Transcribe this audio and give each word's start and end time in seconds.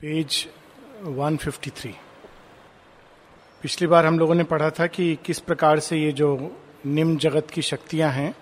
Page 0.00 0.46
153 1.08 1.88
पिछली 3.62 3.86
बार 3.86 4.06
हम 4.06 4.18
लोगों 4.18 4.34
ने 4.34 4.44
पढ़ा 4.44 4.68
था 4.70 4.86
कि 4.86 5.04
किस 5.24 5.38
प्रकार 5.38 5.80
से 5.80 5.96
ये 5.96 6.12
जो 6.12 6.28
निम्न 6.86 7.16
जगत 7.16 7.50
की 7.50 7.62
शक्तियाँ 7.62 8.10
हैं, 8.12 8.34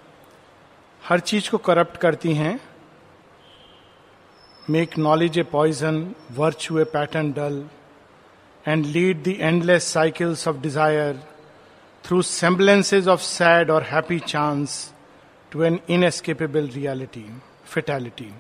हर 1.02 1.20
चीज़ 1.20 1.50
को 1.50 1.58
करप्ट 1.58 1.96
करती 1.96 2.34
हैं 2.34 2.60
make 4.70 4.96
knowledge 4.98 5.38
a 5.38 5.42
poison 5.42 5.98
virtue 6.32 6.78
a 6.78 6.84
pattern 6.92 7.32
dull 7.32 7.64
and 8.64 8.84
lead 8.86 9.22
the 9.22 9.34
endless 9.40 9.92
cycles 9.92 10.46
of 10.48 10.56
desire 10.56 11.16
through 12.04 12.20
semblances 12.22 13.08
of 13.08 13.20
sad 13.20 13.70
और 13.70 13.82
happy 13.84 14.18
chance 14.26 14.76
to 15.52 15.62
an 15.62 15.80
inescapable 15.88 16.68
reality 16.74 17.26
fatality 17.64 18.30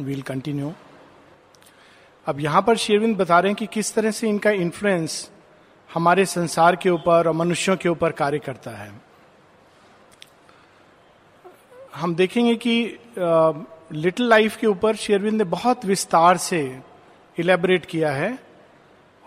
will 0.00 0.22
continue 0.22 0.72
अब 2.26 2.40
यहाँ 2.40 2.62
पर 2.62 2.76
शेरविंद 2.76 3.16
बता 3.16 3.38
रहे 3.40 3.50
हैं 3.50 3.56
कि 3.56 3.66
किस 3.66 3.94
तरह 3.94 4.10
से 4.10 4.28
इनका 4.28 4.50
इन्फ्लुएंस 4.50 5.30
हमारे 5.94 6.26
संसार 6.26 6.76
के 6.76 6.90
ऊपर 6.90 7.26
और 7.28 7.32
मनुष्यों 7.32 7.76
के 7.76 7.88
ऊपर 7.88 8.12
कार्य 8.12 8.38
करता 8.38 8.70
है। 8.70 8.92
हम 11.94 12.14
देखेंगे 12.14 12.54
कि 12.56 12.98
लिटिल 13.92 14.28
लाइफ 14.28 14.56
के 14.56 14.66
ऊपर 14.66 14.96
शेरविंद 14.96 15.38
ने 15.38 15.44
बहुत 15.44 15.84
विस्तार 15.84 16.36
से 16.36 16.80
इलेबरेट 17.38 17.86
किया 17.86 18.12
है 18.12 18.38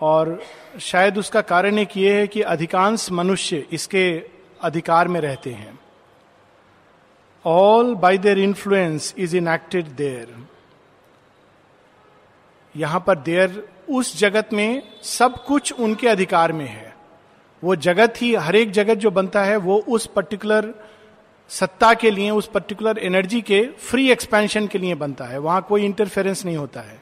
और 0.00 0.42
शायद 0.80 1.18
उसका 1.18 1.40
कारण 1.40 1.78
एक 1.78 1.96
ये 1.96 2.18
है 2.20 2.26
कि 2.26 2.40
अधिकांश 2.40 3.10
मनुष्य 3.12 3.66
इसके 3.72 4.22
अधिकार 4.60 5.08
में 5.08 5.20
रहते 5.20 5.52
हैं। 5.52 5.78
All 7.44 7.94
by 7.94 8.18
their 8.18 8.38
influence 8.38 9.14
is 9.18 9.36
in 9.36 9.48
acted 9.48 9.86
their 9.86 10.34
यहाँ 12.76 13.04
पर 13.06 13.18
देर 13.18 13.68
उस 13.90 14.16
जगत 14.18 14.48
में 14.52 14.82
सब 15.02 15.44
कुछ 15.44 15.72
उनके 15.72 16.08
अधिकार 16.08 16.52
में 16.52 16.66
है। 16.66 16.94
वो 17.62 17.76
जगत 17.76 18.14
ही, 18.20 18.34
हर 18.34 18.56
एक 18.56 18.70
जगत 18.70 18.94
जो 18.94 19.10
बनता 19.10 19.44
है, 19.44 19.56
वो 19.56 19.78
उस 19.78 20.06
पर्टिकुलर 20.06 20.74
सत्ता 21.50 21.92
के 21.94 22.10
लिए, 22.10 22.30
उस 22.30 22.46
पर्टिकुलर 22.46 22.98
एनर्जी 22.98 23.40
के 23.40 23.62
फ्री 23.80 24.10
एक्सपेंशन 24.10 24.66
के 24.66 24.78
लिए 24.78 24.94
बनता 24.94 25.24
है। 25.24 25.38
वहाँ 25.38 25.62
कोई 25.68 25.84
इंटरफेरेंस 25.84 26.44
नहीं 26.44 26.56
होता 26.56 26.80
है। 26.80 27.00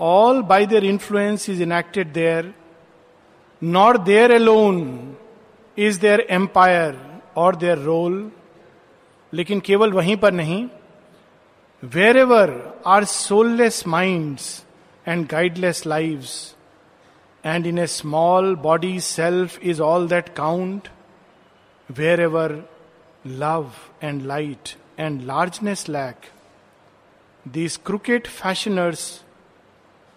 All 0.00 0.42
by 0.42 0.66
their 0.66 0.84
influence 0.84 1.48
is 1.50 1.62
enacted 1.62 2.12
their 2.12 2.54
not 3.62 3.96
their 3.96 4.32
alone 4.32 5.16
is 5.78 6.00
their 6.00 6.26
empire 6.30 6.98
और 7.36 7.56
देयर 7.56 7.78
रोल 7.78 8.30
लेकिन 9.32 9.60
केवल 9.60 9.92
वहीं 9.92 10.16
पर 10.16 10.32
नहीं। 10.32 10.66
Wherever 12.16 12.52
are 12.86 13.04
soulless 13.04 13.86
minds 13.88 14.63
and 15.06 15.28
guideless 15.28 15.84
lives. 15.84 16.54
And 17.44 17.66
in 17.66 17.78
a 17.78 17.86
small 17.86 18.54
body, 18.56 19.00
self 19.00 19.58
is 19.60 19.80
all 19.80 20.06
that 20.06 20.34
count. 20.34 20.88
Wherever 21.88 22.64
love 23.24 23.90
and 24.00 24.26
light 24.26 24.76
and 24.96 25.26
largeness 25.26 25.88
lack, 25.88 26.30
these 27.46 27.76
crooked 27.76 28.24
fashioners 28.24 29.24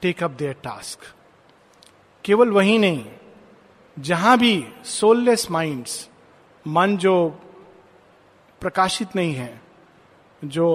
take 0.01 0.23
up 0.23 0.31
their 0.31 0.55
task 0.63 1.05
केवल 2.25 2.49
वही 2.51 2.77
नहीं 2.77 3.03
जहाँ 3.97 4.37
भी 4.37 4.53
soulless 4.85 5.49
minds 5.51 6.09
मन 6.65 6.97
जो 6.97 7.15
प्रकाशित 8.61 9.15
नहीं 9.15 9.33
है 9.35 9.61
जो 10.41 10.67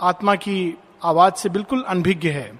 आत्मा 0.00 0.34
की 0.34 0.58
आवाज़ 1.04 1.34
से 1.34 1.48
बिल्कुल 1.48 1.82
अनभिज्ञ 1.88 2.30
है 2.30 2.50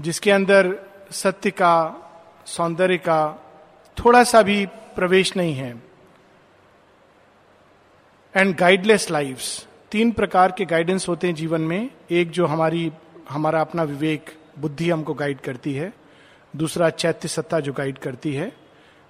जिसके 0.00 0.30
अंदर 0.30 0.74
सत्य 1.10 1.50
का, 1.50 1.96
सौंदर्य 2.46 2.96
का 2.98 3.46
थोड़ा 3.96 4.22
सा 4.24 4.42
भी 4.42 4.64
प्रवेश 4.96 5.36
नहीं 5.36 5.54
है। 5.54 5.70
एंड 8.34 8.56
गाइडलेस 8.56 9.10
लाइफ्स 9.10 9.66
तीन 9.92 10.10
प्रकार 10.12 10.52
के 10.52 10.64
गाइडेंस 10.64 11.08
होते 11.08 11.26
हैं 11.26 11.34
जीवन 11.34 11.60
में। 11.60 11.90
एक 12.10 12.30
जो 12.30 12.46
हमारी, 12.46 12.90
हमारा 13.30 13.60
अपना 13.60 13.82
विवेक, 13.82 14.30
बुद्धि 14.58 14.90
हमको 14.90 15.14
गाइड 15.14 15.40
करती 15.40 15.74
है। 15.74 15.92
दूसरा 16.54 16.90
चैत्य 16.90 17.28
सत्ता 17.28 17.60
जो 17.60 17.72
गाइड 17.72 17.98
करती 17.98 18.34
है। 18.34 18.52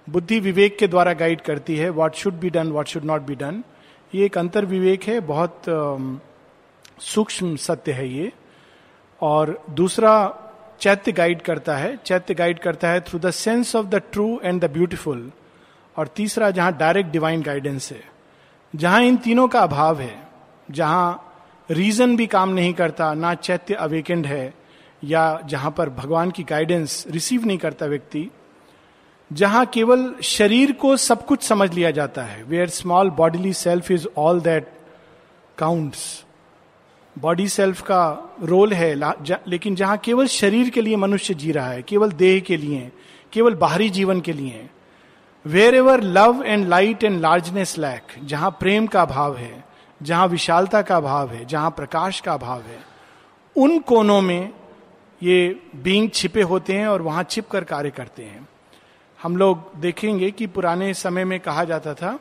बुद्धि 0.07 0.39
विवेक 0.39 0.77
के 0.77 0.87
द्वारा 0.87 1.13
गाइड 1.13 1.41
करती 1.41 1.75
है 1.77 1.89
what 1.89 2.15
should 2.15 2.33
be 2.33 2.49
done 2.49 2.71
what 2.71 2.87
should 2.87 3.03
not 3.03 3.21
be 3.21 3.35
done 3.35 3.63
ये 4.13 4.25
एक 4.25 4.37
अंतर 4.37 4.65
विवेक 4.65 5.03
है, 5.03 5.19
बहुत 5.19 5.61
सूक्ष्म 6.99 7.55
सत्य 7.55 7.91
है 7.91 8.07
ये। 8.09 8.31
और 9.21 9.63
दूसरा 9.69 10.13
चैत्य 10.81 11.11
गाइड 11.11 11.41
करता 11.41 11.75
है, 11.77 11.95
चैत्य 12.05 12.33
गाइड 12.33 12.59
करता 12.59 12.89
है 12.89 13.01
through 13.01 13.19
the 13.19 13.31
sense 13.31 13.75
of 13.75 13.85
the 13.85 14.01
true 14.11 14.39
and 14.43 14.61
the 14.61 14.69
beautiful 14.71 15.31
और 15.95 16.07
तीसरा 16.07 16.49
जहाँ 16.51 16.77
डायरेक्ट 16.77 17.09
डिवाइन 17.11 17.41
गाइडेंस 17.41 17.91
है, 17.91 18.01
जहाँ 18.73 19.01
इन 19.01 19.17
तीनों 19.17 19.47
का 19.47 19.59
अभाव 19.59 19.99
है, 19.99 20.15
जहाँ 20.71 21.27
रीजन 21.69 22.15
भी 22.17 22.27
काम 22.27 22.49
नहीं 22.49 22.73
करता, 22.73 23.13
ना 23.13 23.33
चैत्य 23.35 23.73
अवेकेंड 23.75 24.25
है, 24.25 24.53
या 25.03 25.39
जहाँ 25.45 25.71
पर 25.71 25.89
भगवान 25.91 26.31
की 26.31 26.43
गाइडेंस 26.43 27.03
रिसीव 27.09 27.45
नहीं 27.45 27.57
करता 27.57 27.85
व्यक्ति, 27.85 28.29
जहाँ 29.31 29.65
केवल 29.65 30.13
शरीर 30.23 30.71
को 30.71 30.95
सब 30.97 31.25
कुछ 31.25 31.43
समझ 31.43 31.71
लिया 31.73 31.91
जाता 31.91 32.23
है 32.23 32.43
where 32.43 32.69
small 32.71 33.09
bodily 33.17 33.53
self 33.53 33.91
is 33.91 34.07
all 34.17 34.41
that 34.41 34.67
counts 35.57 36.03
body 37.15 37.47
self 37.47 37.81
का 37.81 38.03
रोल 38.43 38.73
है 38.73 38.93
लेकिन 39.47 39.75
जहाँ 39.75 39.97
केवल 39.97 40.27
शरीर 40.27 40.69
के 40.69 40.81
लिए 40.81 40.95
मनुष्य 40.95 41.33
जी 41.33 41.51
रहा 41.51 41.67
है, 41.67 41.81
केवल 41.81 42.11
देह 42.11 42.39
के 42.39 42.57
लिए, 42.57 42.91
केवल 43.33 43.55
बाहरी 43.55 43.89
जीवन 43.89 44.21
के 44.21 44.33
लिए 44.33 44.69
wherever 45.75 46.01
love 46.01 46.43
and 46.45 46.67
light 46.67 47.03
and 47.03 47.19
largeness 47.21 47.77
lack 47.77 48.13
जहाँ 48.23 48.51
प्रेम 48.59 48.87
का 48.87 49.05
भाव 49.05 49.37
है, 49.37 49.63
जहाँ 50.01 50.27
विशालता 50.27 50.81
का 50.81 50.99
भाव 50.99 51.29
है, 51.29 51.45
जहाँ 51.45 51.71
प्रकाश 51.71 52.19
का 52.19 52.37
भाव 52.37 52.61
है, 52.61 52.79
उन 53.55 53.79
कोनों 53.79 54.21
में 54.21 54.53
ये 55.21 55.59
बींग 55.75 56.09
छिपे 56.11 56.41
होते 56.41 56.73
हैं 56.73 56.87
और 56.87 57.01
वहाँ 57.01 57.23
छिप 57.23 57.49
कर 57.49 57.63
कार्य 57.63 57.89
करते 57.89 58.23
हैं। 58.23 58.47
हम 59.19 59.37
लोग 59.37 59.71
देखेंगे 59.79 60.31
कि 60.31 60.47
पुराने 60.47 60.93
समय 60.93 61.25
में 61.25 61.39
कहा 61.39 61.63
जाता 61.63 61.93
था 61.93 62.11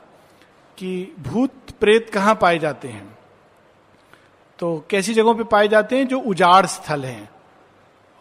कि 0.79 1.15
भूत 1.19 1.71
प्रेत 1.81 2.11
कहाँ 2.11 2.35
पाए 2.35 2.59
जाते 2.59 2.89
हैं? 2.89 3.20
तो 4.61 4.87
कैसी 4.91 5.15
जगहों 5.15 5.35
पे 5.35 5.45
पाए 5.45 5.69
जाते 5.69 5.97
हैं? 5.97 6.09
जो 6.09 6.19
उजाड़ 6.19 6.67
स्थल 6.67 7.05
हैं। 7.05 7.31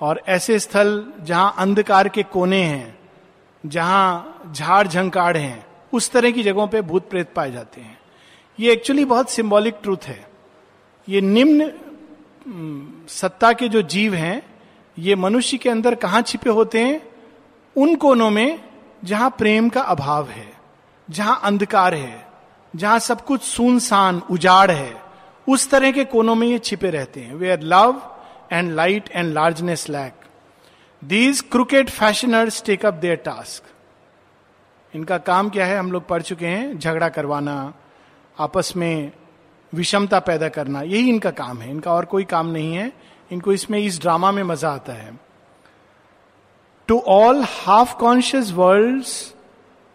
और 0.01 0.21
ऐसे 0.27 0.59
स्थल 0.59 1.13
जहाँ 1.21 1.55
अंधकार 1.57 2.09
के 2.09 2.23
कोने 2.23 2.61
हैं, 2.63 2.99
जहाँ 3.65 4.41
झाड़ 4.51 4.87
झंकाड़ 4.87 5.37
हैं, 5.37 5.65
उस 5.93 6.11
तरह 6.11 6.31
की 6.31 6.43
जगहों 6.43 6.67
पे 6.67 6.81
भूत 6.81 7.09
प्रेत 7.09 7.33
पाए 7.35 7.51
जाते 7.51 7.81
हैं। 7.81 7.99
ये 8.59 8.71
एक्चुअली 8.71 9.05
बहुत 9.05 9.29
सिंबॉलिक 9.29 9.75
ट्रूथ 9.83 9.97
है। 10.03 10.27
ये 11.09 11.21
निम्न 11.21 11.71
सत्ता 13.09 13.53
के 13.53 13.67
जो 13.67 13.81
जीव 13.81 14.13
हैं, 14.13 14.41
ये 14.99 15.15
मनुष्य 15.15 15.57
के 15.57 15.69
अंदर 15.69 15.95
कहाँ 15.95 16.21
छिपे 16.21 16.49
होते 16.49 16.79
हैं? 16.79 17.01
उन 17.75 17.95
कोनों 17.95 18.29
में 18.29 18.63
जहाँ 19.03 19.29
प्रेम 19.37 19.69
का 19.69 19.81
अभाव 19.81 20.29
है, 20.29 20.53
जहाँ 21.09 21.39
अंधकार 21.43 21.93
है, 21.93 22.27
जहाँ 22.75 22.99
सब 22.99 23.21
कुछ 23.21 23.41
सुनसान, 23.41 24.21
उजाड़ 24.31 24.71
है। 24.71 25.08
उस 25.49 25.69
तरह 25.69 25.91
के 25.91 26.05
कोनों 26.05 26.35
में 26.35 26.47
ये 26.47 26.57
छिपे 26.59 26.89
रहते 26.89 27.19
हैं। 27.19 27.35
Wherever 27.51 27.61
love 27.61 28.01
and 28.51 28.71
light 28.71 29.09
and 29.11 29.33
largeness 29.33 29.89
lack 29.89 30.13
these 31.01 31.41
crooked 31.41 31.89
fashioners 31.89 32.63
take 32.63 32.85
up 32.85 32.93
their 32.93 33.15
task 33.15 33.63
इनका 34.93 35.17
काम 35.17 35.49
क्या 35.49 35.65
है? 35.65 35.77
हम 35.77 35.91
लोग 35.91 36.07
पढ़ 36.07 36.21
चुके 36.21 36.47
हैं, 36.47 36.79
झगड़ा 36.79 37.09
करवाना, 37.09 37.73
आपस 38.39 38.73
में 38.77 39.11
विषमता 39.73 40.19
पैदा 40.19 40.49
करना, 40.49 40.81
यही 40.81 41.09
इनका 41.09 41.31
काम 41.31 41.57
है। 41.57 41.69
इनका 41.71 41.93
और 41.93 42.05
कोई 42.05 42.23
काम 42.23 42.47
नहीं 42.47 42.73
है। 42.75 42.91
इनको 43.31 43.53
इसमें, 43.53 43.79
इस 43.79 43.99
ड्रामा 44.01 44.31
में 44.31 44.43
मज़ा 44.43 44.69
आता 44.69 44.93
है। 44.93 45.19
To 46.87 46.99
all 47.07 47.43
half 47.47 47.95
conscious 47.95 48.51
world 48.51 49.05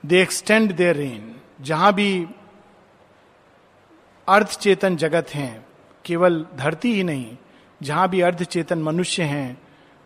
they 0.07 0.23
extend 0.23 0.73
their 0.73 0.97
reign 0.97 1.35
जहाँ 1.61 1.93
भी 1.93 2.27
अर्ध 4.29 4.47
चेतन 4.47 4.97
जगत 4.97 5.31
हैं, 5.35 5.67
केवल 6.05 6.45
धरती 6.57 6.93
ही 6.95 7.03
नहीं, 7.05 7.37
जहाँ 7.81 8.09
भी 8.09 8.21
अर्ध 8.21 8.43
चेतन 8.43 8.83
मनुष्य 8.83 9.23
हैं, 9.23 9.59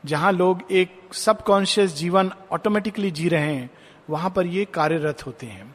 जहाँ 0.04 0.32
लोग 0.32 0.62
एक 0.70 1.14
सबकॉन्शियस 1.14 1.94
जीवन 1.96 2.30
ऑटोमेटिकली 2.52 3.10
जी 3.10 3.28
रहे 3.28 3.54
हैं, 3.54 3.70
वहाँ 4.10 4.30
पर 4.30 4.46
ये 4.46 4.64
कार्यरत 4.64 5.26
होते 5.26 5.46
हैं। 5.46 5.74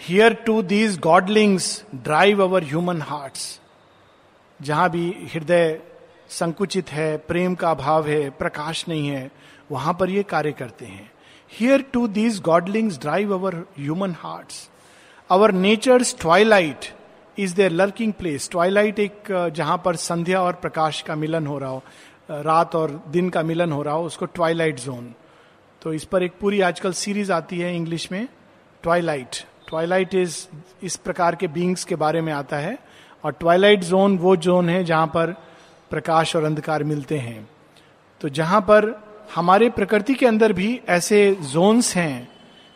Here 0.00 0.34
too 0.46 0.62
these 0.62 0.98
godlings 0.98 1.84
drive 1.94 2.42
our 2.42 2.64
human 2.64 3.02
hearts 3.02 3.60
जहाँ 4.60 4.90
भी 4.90 5.28
हृदय 5.34 5.80
संकुचित 6.30 6.90
है, 6.90 7.16
प्रेम 7.16 7.54
का 7.54 7.70
अभाव 7.70 8.06
है, 8.06 8.30
प्रकाश 8.30 8.84
नहीं 8.88 9.08
है, 9.08 9.30
वहाँ 9.70 9.94
पर 10.00 10.10
ये 10.10 10.22
कार्य 10.22 10.52
करते 10.52 10.86
हैं। 10.86 11.10
Here 11.52 11.82
too 11.82 12.06
these 12.08 12.40
godlings 12.40 12.98
drive 12.98 13.34
our 13.34 13.54
human 13.78 14.14
hearts 14.18 14.68
our 15.30 15.52
nature's 15.52 16.14
twilight 16.20 16.84
is 17.38 17.54
their 17.54 17.70
lurking 17.70 18.12
place 18.12 18.48
twilight 18.50 18.98
एक 18.98 19.50
जहाँ 19.54 19.82
पर 19.84 19.96
संध्या 19.96 20.42
और 20.42 20.52
प्रकाश 20.52 21.00
का 21.02 21.14
मिलन 21.14 21.46
हो 21.46 21.58
रहा 21.58 21.70
हो 21.70 21.82
रात 22.30 22.76
और 22.76 22.90
दिन 23.08 23.30
का 23.30 23.42
मिलन 23.42 23.72
हो 23.72 23.82
रहा 23.82 23.94
हो, 23.94 24.04
उसको 24.04 24.26
ट्वाइलाइट 24.26 24.80
जोन 24.80 25.12
तो 25.82 25.92
इस 25.92 26.04
पर 26.04 26.22
एक 26.22 26.32
पूरी 26.40 26.60
आजकल 26.60 26.92
सीरीज़ 26.92 27.32
आती 27.32 27.58
है 27.58 27.74
इंग्लिश 27.76 28.10
में 28.12 28.28
ट्वाइलाइट 28.82 29.36
ट्वाइलाइट 29.68 30.14
इज़ 30.14 30.46
इस 30.82 30.96
प्रकार 30.96 31.34
के 31.34 31.48
बींग्स 31.48 31.84
के 31.84 31.96
बारे 31.96 32.20
में 32.20 32.32
आता 32.32 32.56
है 32.56 32.78
और 33.24 33.32
ट्वाइलाइट 33.32 33.84
जोन 33.84 34.18
वो 34.18 34.36
जोन 34.36 34.68
है 34.68 34.84
जहाँ 34.84 35.06
पर 35.06 35.36
प्रकाश 35.90 36.36
और 36.36 36.44
अंधकार 36.44 36.84
मिलते 36.84 37.18
हैं। 37.18 37.48
तो 38.20 38.28
जहाँ 38.28 38.60
पर 38.60 38.92
हमारे 39.34 39.70
प्रकृति 39.70 40.14
के 40.14 40.26
अंदर 40.26 40.52
भी 40.52 40.80
ऐसे 40.88 41.30
जोन्स 41.42 41.94
हैं। 41.96 42.28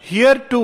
Here 0.04 0.38
too 0.50 0.62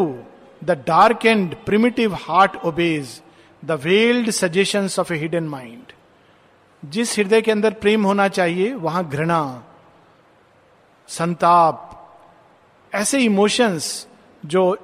the 0.62 0.82
dark 0.87 1.26
and 1.26 1.55
primitive 1.67 2.14
heart 2.20 2.56
obeys 2.64 3.20
the 3.62 3.81
veiled 3.85 4.31
suggestion 4.31 4.88
of 5.00 5.12
a 5.12 5.17
hidden 5.17 5.49
mind 5.49 5.93
जिस 6.82 7.19
हृदय 7.19 7.41
के 7.43 7.50
अंदर 7.53 7.73
प्रेम 7.75 8.05
होना 8.06 8.26
चाहिए, 8.29 8.73
वहाँ 8.75 9.08
घृणा, 9.08 9.62
संताप, 11.08 11.93
ऐसे 12.93 13.19
इमोशंस 13.20 14.06
जो 14.43 14.76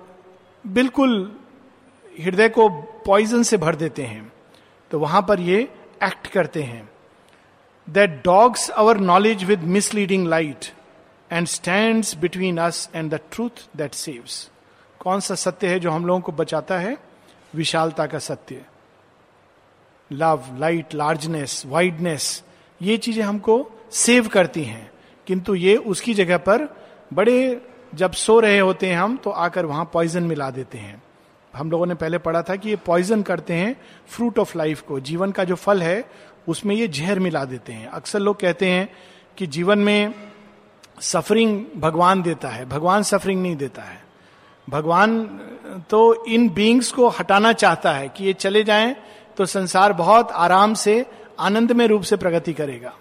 बिल्कुल 0.65 1.13
हृदय 2.15 2.49
को 2.49 2.69
पॉइजन 3.07 3.43
से 3.43 3.57
भर 3.57 3.77
देते 3.77 4.03
हैं 4.03 4.33
तो 4.91 4.99
वहाँ 4.99 5.23
पर 5.29 5.41
ये 5.41 5.61
एक्ट 6.05 6.27
करते 6.27 6.63
हैं। 6.63 6.89
That 7.89 8.23
dogs 8.25 8.69
our 8.71 8.99
knowledge 9.01 9.45
with 9.45 9.63
misleading 9.77 10.27
light 10.29 10.67
and 11.31 11.47
stand 11.47 12.05
between 12.21 12.59
us 12.59 12.89
and 12.95 13.11
the 13.15 13.21
truth 13.33 13.67
that 13.77 13.95
saves 13.95 14.49
कौन 15.03 15.21
सा 15.21 15.35
सत्य 15.35 15.67
है 15.67 15.81
जो 15.81 15.91
हम 15.91 16.07
लोगों 16.07 16.21
को 16.21 16.33
बचाता 16.33 16.79
है? 16.79 16.99
विशालता 17.55 18.07
का 18.07 18.19
सत्य। 18.19 18.65
लव 20.13 20.45
लाइट 20.59 20.95
लार्जनेस 20.95 21.63
वाइडनेस 21.67 22.43
ये 22.83 22.97
चीज़ें 22.97 23.25
हमको 23.25 23.71
सेव 23.93 24.29
करती 24.29 24.65
हैं। 24.65 24.91
किंतु 25.27 25.55
ये 25.55 25.77
उसकी 25.77 26.15
जगह 26.15 26.39
पर 26.39 26.65
बड़े 27.13 27.63
जब 27.95 28.13
सो 28.13 28.41
रहे 28.41 28.59
होते 28.59 28.87
हैं 28.87 28.97
हम 28.97 29.17
तो 29.17 29.31
आकर 29.31 29.67
वहाँ 29.67 29.91
पॉइजन 29.93 30.23
मिला 30.23 30.51
देते 30.51 30.79
हैं। 30.79 31.03
हम 31.57 31.71
लोगों 31.71 31.87
ने 31.87 31.95
पहले 31.95 32.19
पढ़ा 32.19 32.43
था 32.43 32.57
कि 32.57 32.69
ये 32.69 32.77
पॉइजन 32.77 33.23
करते 33.23 33.55
हैं 33.55 33.81
फ्रूट 34.09 34.39
ऑफ़ 34.39 34.59
लाइफ 34.59 34.81
को। 34.81 35.01
जीवन 35.01 35.31
का 35.31 35.45
जो 35.45 35.55
फल 35.55 35.83
है, 35.83 36.11
उसमें 36.49 36.75
ये 36.77 36.89
जहर 36.89 37.19
मिला 37.19 37.45
देते 37.45 37.73
हैं। 37.73 37.89
अक्सर 37.89 38.19
लोग 38.19 38.41
कहते 38.41 38.71
हैं 38.71 38.89
कि 39.37 39.47
जीवन 39.47 39.79
में 39.79 40.15
सफरिंग 41.01 41.67
भगवान 41.77 42.23
देता 42.23 42.49
है। 42.49 42.65
भगवान 42.65 43.03
सफरिंग 43.03 43.43
नहीं 43.43 43.57
देता 43.57 43.83
है। 43.83 44.12
भगवान 44.69 45.25
तो 45.91 46.25
इन 46.27 46.49
बींग्स 46.49 46.91
को 46.93 47.09
हटाना 47.09 47.53
चाहता 47.53 47.93
है 47.93 48.09
कि 48.09 48.25
ये 48.25 48.33
चले 48.33 48.63
जाएँ 48.65 48.95
तो 49.37 49.47
संसार 49.47 49.93
बहुत 49.93 50.33
आराम 50.33 50.75
से 50.75 51.05
आनंदमय 51.41 51.87
रूप 51.87 52.03
से 52.03 52.17
प्रगति 52.17 52.53
करेगा। 52.53 52.93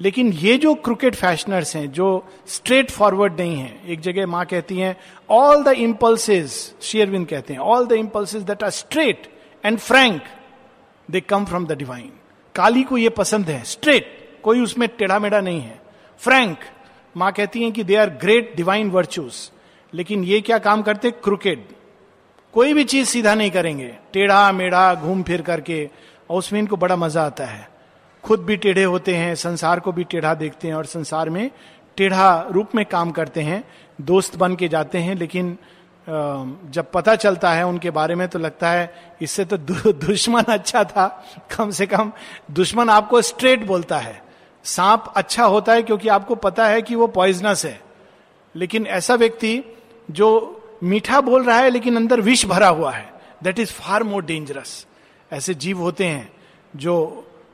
लेकिन 0.00 0.32
ये 0.32 0.56
जो 0.58 0.74
क्रिकेट 0.74 1.14
फैशनर्स 1.14 1.74
हैं, 1.76 1.90
जो 1.92 2.24
स्ट्रेट 2.46 2.90
फॉरवर्ड 2.90 3.40
नहीं 3.40 3.56
है, 3.56 3.80
एक 3.86 4.00
जगह 4.00 4.26
माँ 4.26 4.44
कहती 4.46 4.78
हैं 4.78 4.96
ऑल 5.30 5.62
द 5.62 5.68
इम्पल्सेज 5.68 6.50
शेयरविंद 6.82 7.26
कहते 7.26 7.52
हैं 7.52 7.60
all 7.60 7.86
the 7.86 7.92
impulses 7.92 8.42
that 8.42 8.62
are 8.62 8.70
straight 8.70 9.30
and 9.64 9.78
frank 9.78 10.22
they 11.08 11.20
come 11.20 11.44
from 11.44 11.66
the 11.66 11.72
divine 11.72 12.10
Kali 12.54 12.82
को 12.82 12.98
ये 12.98 13.08
पसंद 13.08 13.46
है 13.46 13.62
स्ट्रेट 13.64 14.18
कोई 14.42 14.60
उसमें 14.60 14.88
टेढ़ा 14.88 15.18
मेढ़ा 15.18 15.40
नहीं 15.40 15.60
है। 15.60 15.80
फ्रैंक 16.20 16.58
माँ 17.16 17.32
कहती 17.32 17.62
हैं 17.62 17.72
कि 17.72 17.84
they 17.84 17.96
are 17.96 18.10
great 18.20 18.56
divine 18.56 18.90
virtues 18.90 19.50
लेकिन 19.92 20.24
ये 20.24 20.40
क्या 20.40 20.58
काम 20.58 20.82
करते? 20.82 21.10
क्रिकेट 21.10 21.68
कोई 22.54 22.72
भी 22.74 22.84
चीज़ 22.84 23.08
सीधा 23.08 23.34
नहीं 23.34 23.50
करेंगे। 23.50 23.94
टेढ़ा 24.12 24.52
मेढ़ा, 24.52 24.94
घूम 24.94 25.22
फिर 25.22 25.42
करके, 25.42 25.84
और 26.30 26.38
उसमें 26.38 26.58
इनको 26.60 26.76
बड़ा 26.76 26.96
मज़ा 26.96 27.22
आता 27.22 27.44
है। 27.44 27.68
खुद 28.24 28.40
भी 28.40 28.56
टेढ़े 28.56 28.84
होते 28.84 29.14
हैं, 29.14 29.34
संसार 29.34 29.80
को 29.80 29.92
भी 29.92 30.04
टेढ़ा 30.04 30.34
देखते 30.34 30.68
हैं, 30.68 30.74
और 30.74 30.86
संसार 30.86 31.30
में 31.30 31.50
टेढ़ा 31.96 32.48
रूप 32.50 32.74
में 32.74 32.84
काम 32.86 33.10
करते 33.10 33.40
हैं, 33.40 33.62
दोस्त 34.00 34.36
बन 34.36 34.56
के 34.56 34.68
जाते 34.68 34.98
हैं, 34.98 35.14
लेकिन 35.14 35.56
जब 36.06 36.90
पता 36.92 37.14
चलता 37.14 37.52
है 37.52 37.66
उनके 37.66 37.90
बारे 37.90 38.14
में 38.14 38.26
तो 38.28 38.38
लगता 38.38 38.70
है 38.70 39.16
इससे 39.22 39.44
तो 39.44 39.56
दुश्मन 39.56 40.42
अच्छा 40.42 40.82
था। 40.84 41.06
कम 41.56 41.70
से 41.70 41.86
कम 41.86 42.10
दुश्मन 42.50 42.88
आपको 42.90 43.20
स्ट्रेट 43.22 43.64
बोलता 43.66 43.98
है। 43.98 44.22
सांप 44.64 45.12
अच्छा 45.16 45.44
होता 45.44 45.72
है 45.72 45.82
क्योंकि 45.82 46.08
आपको 46.08 46.34
पता 46.36 46.66
है 46.66 46.82
कि 46.82 46.94
वो 46.94 47.06
पॉइजनस 47.08 47.64
है। 47.64 47.80
लेकिन 48.54 48.86
ऐसा 48.86 49.14
व्यक्ति 49.14 49.62
जो 50.08 50.28
मीठा 50.82 51.20
बोल 51.20 51.44
रहा 51.44 51.58
है, 51.58 51.70
लेकिन 51.70 51.96
अंदर 51.96 52.20
विष 52.20 52.44
भरा 52.46 52.68
हुआ 52.68 52.92
है। 52.92 53.10
That 53.42 53.58
is 53.58 53.72
far 53.72 54.02
more 54.02 54.24
dangerous 54.24 54.86
ऐसे 55.30 55.54
जीव 55.56 55.78
होते 55.78 56.06
हैं 56.06 56.32
जो 56.74 56.94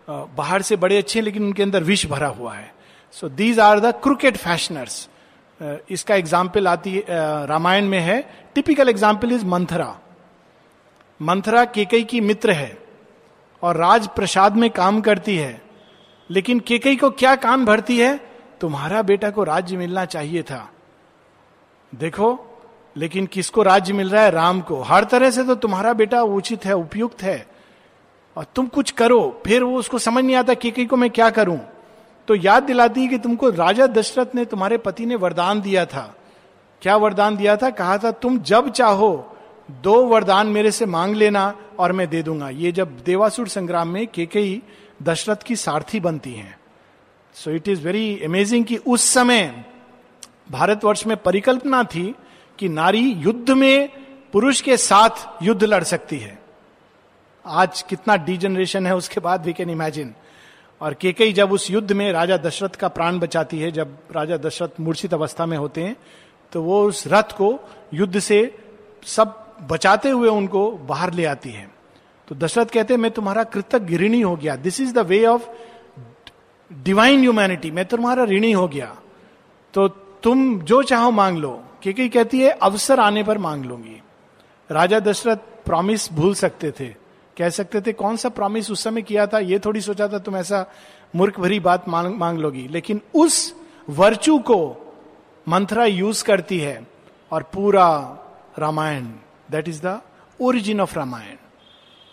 बाहर 0.09 0.63
से 0.63 0.77
बड़े 0.77 0.99
अच्छे 0.99 1.19
हैं, 1.19 1.25
लेकिन 1.25 1.45
उनके 1.45 1.63
अंदर 1.63 1.83
विष 1.83 2.07
भरा 2.07 2.29
हुआ 2.29 2.55
है। 2.55 2.73
So 3.15 3.29
these 3.31 3.61
are 3.61 3.81
the 3.81 3.93
crooked 4.03 4.37
fashioners 4.37 5.09
इसका 5.91 6.15
एग्ज़ाम्पल 6.15 6.69
आती 6.69 6.95
है 6.95 7.05
रामायण 7.47 7.85
में 7.85 7.99
है। 8.01 8.21
Typical 8.55 8.89
example 8.89 9.33
is 9.33 9.45
Manthara. 9.47 9.95
Manthara 11.21 11.65
Kaikeyi 11.67 12.03
की 12.05 12.21
मित्र 12.21 12.53
है 12.53 12.77
और 13.63 13.77
राज 13.77 14.07
प्रसाद 14.09 14.57
में 14.57 14.69
काम 14.71 15.01
करती 15.01 15.37
है। 15.37 15.61
लेकिन 16.31 16.61
केकई 16.61 16.97
को 16.97 17.11
क्या 17.13 17.35
काम 17.37 17.65
भरती 17.67 17.99
है? 17.99 18.17
तुम्हारा 18.61 19.03
बेटा 19.03 19.31
को 19.31 19.45
राज्य 19.45 19.77
मिलना 19.77 20.05
चाहिए 20.05 20.43
था। 20.43 20.69
देखो, 21.95 22.45
लेकिन 22.97 23.27
किसको 23.27 23.63
राज्य 23.63 23.93
मिल 23.93 24.11
रहा 24.11 24.23
है? 24.23 24.31
राम 24.31 24.61
को। 24.61 24.83
हर 24.83 25.05
तरह 25.05 25.31
से 25.31 25.45
तो 25.45 25.55
तुम्हारा 25.55 25.93
बेटा 25.93 26.23
उचित 26.23 26.65
है, 26.65 26.73
उपयुक्त 26.73 27.23
है। 27.23 27.47
और 28.37 28.47
तुम 28.55 28.67
कुछ 28.67 28.91
करो, 28.91 29.43
फिर 29.47 29.63
वो 29.63 29.79
उसको 29.79 29.99
समझ 29.99 30.25
नहीं 30.25 30.37
आता 30.37 30.55
कि, 30.55 30.87
को 30.87 30.97
मैं 30.97 31.11
क्या 31.11 31.31
करूँ। 31.31 31.61
तो 32.29 32.35
याद 32.35 32.63
दिलाती 32.63 33.01
है 33.01 33.07
कि 33.07 33.19
तुमको 33.19 33.51
राजा 33.51 33.87
दशरथ 33.87 34.27
ने 34.35 34.45
तुम्हारे 34.45 34.79
पति 34.79 35.07
ने 35.07 35.15
वरदान 35.15 35.61
दिया 35.61 35.87
था। 35.87 36.17
क्या 36.83 36.97
वरदान 36.97 37.37
दिया 37.37 37.57
था? 37.57 37.71
कहा 37.71 37.99
था, 37.99 38.11
तुम 38.11 38.39
जब 38.39 38.71
चाहो, 38.71 39.37
दो 39.71 40.07
वरदान 40.07 40.47
मेरे 40.47 40.71
से 40.71 40.87
मांग 40.87 41.17
लेना 41.17 41.55
और 41.79 41.93
मैं 41.93 42.09
दे 42.09 42.23
दूँगा। 42.23 42.49
ये 42.49 42.73
जब 42.73 42.99
देवासुर 42.99 43.49
संग्राम 43.49 43.89
में 43.89 44.07
केकई 44.07 44.63
दशरथ 45.03 45.37
की 45.37 45.57
सारथी 45.57 46.01
बनती 46.01 46.33
हैं। 46.33 46.59
So 47.35 47.51
it 47.51 47.69
is 47.69 47.85
very 47.85 48.21
amazing 48.25 48.65
कि 48.65 48.77
उस 48.77 49.05
समय 49.05 49.65
भारतवर्ष 50.51 51.07
में 51.07 51.17
परिकल्पना 51.17 51.83
थी 51.85 52.15
कि 52.59 52.69
नारी 52.69 53.01
युद्ध 53.01 53.51
में 53.51 53.89
पुरुष 54.33 54.61
के 54.61 54.77
साथ 54.77 55.43
युद्ध 55.43 55.65
लड़ 55.65 55.83
सकती 55.85 56.19
है। 56.19 56.39
आज 57.45 57.83
कितना 57.83 58.17
डिजनरेशन 58.17 58.87
है 58.87 58.97
उसके 58.97 59.21
बाद 59.21 59.47
वी 59.47 59.53
कैन 59.53 59.71
इमेजिन 59.71 60.15
और 60.81 60.95
केकई 60.95 61.33
जब 61.33 61.53
उस 61.53 61.71
युद्ध 61.71 61.93
में 61.93 62.11
राजा 62.13 62.37
दशरथ 62.37 62.77
का 62.77 62.89
प्राण 62.89 63.19
बचाती 63.19 63.59
है, 63.59 63.71
जब 63.73 63.97
राजा 64.13 64.37
दशरथ 64.37 64.81
मूर्छित 64.81 65.15
अवस्था 65.15 65.47
में 65.47 65.57
होते 65.59 65.83
हैं 65.83 65.97
तो 66.53 66.63
वो 66.63 66.83
उस 66.85 67.05
रथ 67.07 67.33
को 67.33 67.59
युद्ध 67.95 68.19
से 68.19 68.59
सब 69.07 69.45
बचाते 69.71 70.11
हुए 70.11 70.29
उनको 70.29 70.71
बाहर 70.71 71.13
ले 71.13 71.25
आती 71.25 71.51
है। 71.51 71.69
तो 72.29 72.35
दशरथ 72.35 72.67
कहते 72.67 72.95
हैं, 72.95 73.01
मैं 73.01 73.11
तुम्हारा 73.11 73.45
कृतज्ञ 73.45 73.97
ऋणी 73.97 74.21
हो 74.21 74.35
गया। 74.37 74.57
This 74.57 74.81
is 74.81 74.93
the 74.95 74.99
way 74.99 75.25
of 75.27 75.49
divine 76.71 77.21
humanity 77.21 77.71
मैं 77.71 77.85
तुम्हारा 77.85 78.25
ऋणी 78.25 78.53
हो 78.53 78.67
गया। 78.69 78.97
तो 79.75 79.89
तुम 80.23 80.61
जो 80.61 80.83
चाहो 80.83 81.11
मांग 81.11 81.39
लो। 81.39 81.51
केकई 81.83 82.09
कहती 82.09 82.41
है, 82.41 82.51
अवसर 82.51 83.01
आने 83.01 83.23
पर 83.23 83.39
मांग 83.39 83.65
लूँगी। 83.65 84.01
राजा 84.71 84.99
दशरथ 85.01 85.37
प्रॉमिस 85.65 86.13
भूल 86.13 86.35
सकते 86.35 86.71
थे। 86.71 86.89
कह 87.37 87.49
सकते 87.49 87.81
थे, 87.81 87.93
कौन 87.93 88.17
सा 88.17 88.29
प्रॉमिस 88.29 88.71
उस 88.71 88.83
समय 88.85 89.03
किया 89.03 89.27
था? 89.27 89.39
ये 89.39 89.59
थोड़ी 89.59 89.81
सोचा 89.81 90.09
था, 90.09 90.19
तुम 90.19 90.37
ऐसा 90.37 90.65
मूर्ख 91.15 91.41
भरी 91.41 91.61
बात 91.61 91.89
मांग 91.89 92.15
मांग 92.15 92.39
लोगी। 92.39 92.67
लेकिन 92.69 93.01
उस 93.15 93.55
वर्चू 93.89 94.39
को 94.39 94.59
मंथरा 95.47 95.85
यूज़ 95.85 96.25
करती 96.25 96.59
है, 96.59 96.87
और 97.33 97.43
पूरा 97.43 97.89
Ramayana 98.59 99.05
that 99.51 99.69
is 99.69 99.81
the 99.83 100.01
origin 100.41 100.81
of 100.81 100.95
Ramayana. 100.97 101.37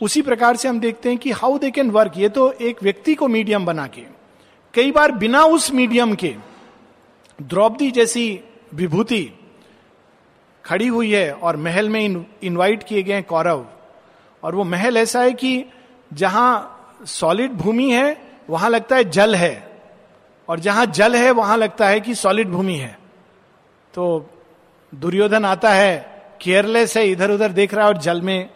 उसी 0.01 0.21
प्रकार 0.21 0.55
से 0.55 0.67
हम 0.67 0.79
देखते 0.79 1.09
हैं 1.09 1.17
कि 1.17 1.31
हाउ 1.31 1.57
दे 1.57 1.71
कैन 1.71 1.89
वर्क 1.91 2.13
ये 2.17 2.29
तो 2.29 2.51
एक 2.51 2.83
व्यक्ति 2.83 3.15
को 3.15 3.27
मीडियम 3.27 3.65
बना 3.65 3.87
के, 3.87 4.01
कई 4.73 4.91
बार 4.91 5.11
बिना 5.11 5.43
उस 5.45 5.71
मीडियम 5.71 6.15
के 6.15 6.35
द्रौपदी 7.41 7.91
जैसी 7.91 8.43
विभूति 8.73 9.33
खड़ी 10.65 10.87
हुई 10.87 11.13
है 11.13 11.31
और 11.33 11.57
महल 11.57 11.89
में 11.89 12.25
इनवाइट 12.43 12.83
किए 12.83 13.03
गए 13.03 13.21
कौरव। 13.21 13.65
और 14.43 14.55
वो 14.55 14.63
महल 14.63 14.97
ऐसा 14.97 15.21
है 15.21 15.33
कि 15.33 15.65
जहाँ 16.13 16.71
सॉलिड 17.05 17.51
भूमि 17.51 17.91
है, 17.91 18.17
वहाँ 18.49 18.69
लगता 18.69 18.95
है 18.95 19.03
जल 19.03 19.35
है। 19.35 19.81
और 20.49 20.59
जहाँ 20.59 20.85
जल 20.85 21.15
है, 21.15 21.31
वहाँ 21.31 21.57
लगता 21.57 21.87
है 21.87 21.99
कि 21.99 22.15
सॉलिड 22.15 22.49
भूमि 22.49 22.75
है। 22.75 22.99
तो 23.93 24.29
दुर्योधन 24.95 25.45
आता 25.45 25.73
है 25.73 26.23
केयरलेस 26.41 26.97
है 26.97 27.07
इधर 27.09 27.31
उधर 27.31 27.51
देख 27.51 27.73
रहा 27.73 27.85
है 27.85 27.93
और 27.93 27.97
जल 27.97 28.21
में 28.21 28.49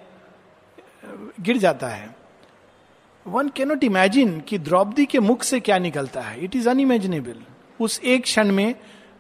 गिर 1.40 1.58
जाता 1.58 1.88
है। 1.88 2.16
वन 3.28 3.50
कैनोट 3.50 3.84
इमेजिन 3.84 4.40
कि 4.40 4.58
द्रौपदी 4.58 5.06
के 5.06 5.20
मुख 5.20 5.44
से 5.44 5.60
क्या 5.60 5.78
निकलता 5.78 6.22
है। 6.22 6.44
इट 6.44 6.56
इज़ 6.56 6.70
अनइमेजिनेबल 6.70 7.42
उस 7.80 8.00
एक 8.04 8.24
क्षण 8.24 8.52
में 8.52 8.76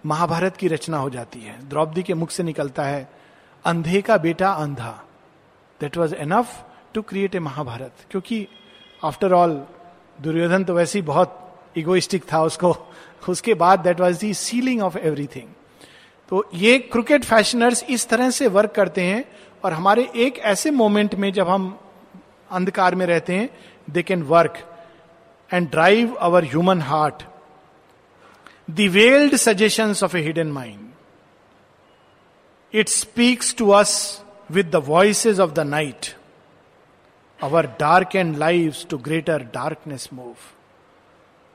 महाभारत 0.06 0.58
की 0.58 0.68
रचना 0.68 0.98
हो 0.98 1.10
जाती 1.10 1.40
है। 1.40 1.58
द्रौपदी 1.70 2.04
के 2.04 2.14
मुख 2.14 2.30
से 2.32 2.44
निकलता 2.44 2.84
है, 2.84 3.10
अंधे 3.66 4.02
का 4.02 4.18
बेटा 4.18 4.52
अंधा। 4.52 5.04
That 5.82 5.98
was 5.98 6.16
enough 6.16 6.66
to 6.94 7.02
create 7.02 7.36
a 7.36 7.40
Mahabharata. 7.40 8.06
क्योंकि 8.12 8.48
आफ्टर 9.04 9.34
ऑल 9.34 9.54
दुर्योधन 10.22 10.64
तो 10.64 10.74
वैसे 10.74 11.00
ही 11.00 11.04
बहुत 11.06 11.36
इगोइस्टिक 11.78 12.24
था 12.34 12.42
उसको। 12.44 12.76
उसके 13.30 13.54
बाद 13.54 13.80
that 13.80 14.00
was 14.00 14.20
the 14.20 14.34
sealing 14.34 14.82
of 14.82 14.98
everything 14.98 15.48
तो 16.32 16.50
ये 16.54 16.78
क्रिकेट 16.80 17.24
फैशनर्स 17.26 17.84
इस 17.84 18.08
तरह 18.10 18.30
से 18.30 18.48
वर्क 18.48 18.72
करते 18.72 19.04
हैं 19.04 19.24
और 19.64 19.74
हमारे 19.74 20.10
एक 20.16 20.38
ऐसे 20.40 20.72
मोमेंट 20.72 21.16
में 21.16 21.32
जब 21.34 21.48
हम 21.50 21.80
अंधकार 22.52 22.96
में 22.96 23.06
रहते 23.06 23.36
हैं 23.36 23.50
they 23.90 24.04
can 24.04 24.24
work 24.24 24.58
and 25.54 25.70
drive 25.70 26.14
our 26.14 26.44
human 26.44 26.82
heart 26.82 27.24
veiled 28.78 29.36
suggestion 29.36 29.94
of 30.04 30.18
a 30.18 30.22
hidden 30.22 30.48
mind 30.48 30.90
it 32.74 32.90
speaks 32.90 33.56
to 33.56 33.70
us 33.70 34.24
with 34.52 34.70
the 34.72 34.76
voices 34.76 35.40
of 35.40 35.52
the 35.52 35.60
night 35.60 36.16
our 37.44 37.68
dark 37.68 38.16
and 38.16 38.38
live 38.38 38.76
to 38.90 38.98
greater 38.98 39.44
darkness 39.44 40.10
move 40.14 40.36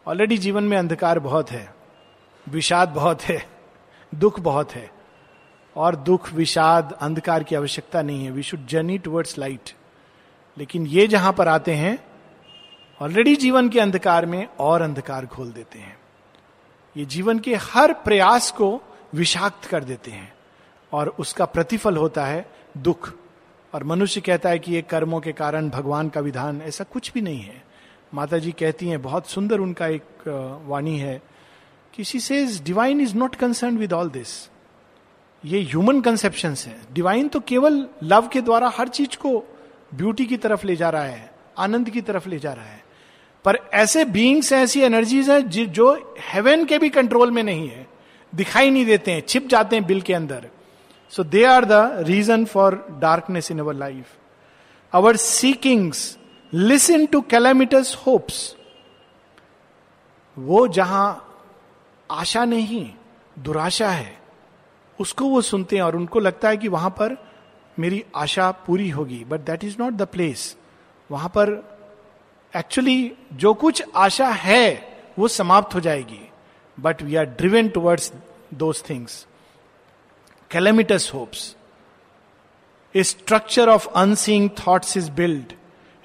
already 0.08 0.38
जीवन 0.38 0.64
में 0.64 0.76
अंधकार 0.76 1.18
बहुत 1.18 1.50
है, 1.50 1.74
विषाद 2.48 2.88
बहुत 2.88 3.22
है, 3.22 3.46
दुख 4.14 4.40
बहुत 4.40 4.72
है, 4.72 4.90
और 5.76 5.96
दुख, 5.96 6.32
विषाद, 6.32 6.98
अंधकार 7.00 7.42
की 7.42 7.54
आवश्यकता 7.54 8.02
नहीं 8.02 8.24
है। 8.24 8.30
We 8.30 8.42
should 8.42 8.66
journey 8.66 8.98
towards 8.98 9.38
light 9.38 9.70
लेकिन 10.58 10.86
ये 10.86 11.06
जहाँ 11.06 11.32
पर 11.32 11.48
आते 11.48 11.72
हैं 11.72 11.98
ऑलरेडी 13.02 13.36
जीवन 13.36 13.68
के 13.68 13.80
अंधकार 13.80 14.26
में 14.26 14.48
और 14.60 14.82
अंधकार 14.82 15.26
खोल 15.26 15.52
देते 15.52 15.78
हैं। 15.78 16.03
ये 16.96 17.04
जीवन 17.04 17.38
के 17.38 17.54
हर 17.54 17.92
प्रयास 18.04 18.50
को 18.50 18.80
विषाक्त 19.14 19.64
कर 19.64 19.84
देते 19.84 20.10
हैं 20.10 20.32
और 20.92 21.08
उसका 21.18 21.44
प्रतिफल 21.44 21.96
होता 21.96 22.24
है 22.26 22.46
दुख। 22.78 23.12
और 23.72 23.84
मनुष्य 23.84 24.20
कहता 24.20 24.48
है 24.48 24.58
कि 24.58 24.72
ये 24.72 24.82
कर्मों 24.82 25.20
के 25.20 25.32
कारण 25.32 25.68
भगवान 25.70 26.08
का 26.08 26.20
विधान 26.20 26.60
ऐसा 26.62 26.84
कुछ 26.84 27.12
भी 27.12 27.20
नहीं 27.20 27.40
है। 27.40 27.62
माता 28.14 28.38
जी 28.38 28.52
कहती 28.52 28.88
हैं, 28.88 29.00
बहुत 29.02 29.28
सुंदर 29.28 29.58
उनका 29.58 29.86
एक 29.86 30.62
वाणी 30.66 30.98
है 30.98 31.20
कि 31.94 32.04
she 32.04 32.20
says 32.20 32.62
divine 32.62 33.00
is 33.00 33.14
not 33.14 33.34
concern 33.34 33.78
with 33.78 33.92
all 33.92 34.10
this 34.10 34.28
ये 35.44 35.62
ह्यूमन 35.62 36.00
कंसेप्शन 36.00 36.54
है। 36.58 36.76
डिवाइन 36.92 37.28
तो 37.28 37.40
केवल 37.40 37.86
लव 38.02 38.28
के 38.28 38.40
द्वारा 38.40 38.72
हर 38.76 38.88
चीज़ 38.88 39.16
को 39.16 39.38
ब्यूटी 39.94 40.26
की 40.26 40.36
तरफ़ 40.36 40.66
ले 40.66 40.76
जा 40.76 40.90
रहा 40.90 41.02
है, 41.02 41.30
आनंद 41.58 41.90
की 41.90 42.00
तरफ़ 42.00 42.28
ले 42.28 42.38
जा 42.38 42.52
रहा 42.52 42.64
है। 42.64 42.83
पर 43.44 43.58
ऐसे 43.74 44.04
बींग्स 44.04 44.52
ऐसी 44.52 44.80
एनर्जीज 44.80 45.30
हैं 45.30 45.40
जो 45.48 45.92
हेवन 46.22 46.64
के 46.64 46.78
भी 46.78 46.88
कंट्रोल 46.88 47.30
में 47.30 47.42
नहीं 47.42 47.68
है। 47.68 47.86
दिखाई 48.32 48.70
नहीं 48.70 48.84
देते 48.86 49.12
हैं, 49.12 49.22
छिप 49.28 49.48
जाते 49.48 49.76
हैं 49.76 49.84
बिल 49.86 50.00
के 50.00 50.14
अंदर। 50.14 50.48
So 51.12 51.24
they 51.24 51.44
are 51.44 51.64
the 51.64 52.04
reason 52.06 52.44
for 52.44 52.74
darkness 53.00 53.50
in 53.50 53.58
our 53.58 53.74
life 53.74 54.16
our 54.92 55.16
seekings 55.16 56.16
listen 56.52 57.06
to 57.06 57.20
calamitous 57.20 57.96
hopes 58.06 58.54
वो 60.36 60.66
जहाँ 60.68 61.06
आशा 62.10 62.44
नहीं, 62.44 62.90
दुराशा 63.36 63.90
है, 63.90 64.18
उसको 64.98 65.24
वो 65.24 65.40
सुनते 65.40 65.76
हैं 65.76 65.82
और 65.82 65.96
उनको 65.96 66.20
लगता 66.20 66.48
है 66.48 66.56
कि 66.56 66.68
वहाँ 66.68 66.90
पर 66.90 67.16
मेरी 67.78 68.02
आशा 68.16 68.50
पूरी 68.66 68.88
होगी। 68.90 69.24
But 69.24 69.40
that 69.40 69.64
is 69.64 69.76
not 69.80 69.92
the 69.92 70.02
place 70.02 70.56
वहाँ 71.10 71.28
पर 71.28 71.73
एक्चुअली 72.56 73.12
जो 73.32 73.52
कुछ 73.54 73.82
आशा 73.96 74.28
है, 74.28 74.92
वो 75.18 75.28
समाप्त 75.28 75.74
हो 75.74 75.80
जाएगी। 75.80 76.20
But 76.78 77.02
we 77.02 77.16
are 77.16 77.24
driven 77.24 77.68
towards 77.68 78.12
those 78.54 78.82
things 78.90 79.26
calamitous 80.50 81.10
hopes 81.14 81.54
a 82.94 83.02
structure 83.02 83.68
of 83.68 83.88
unseeing 83.88 84.50
thoughts 84.58 84.96
is 84.96 85.10
build 85.10 85.52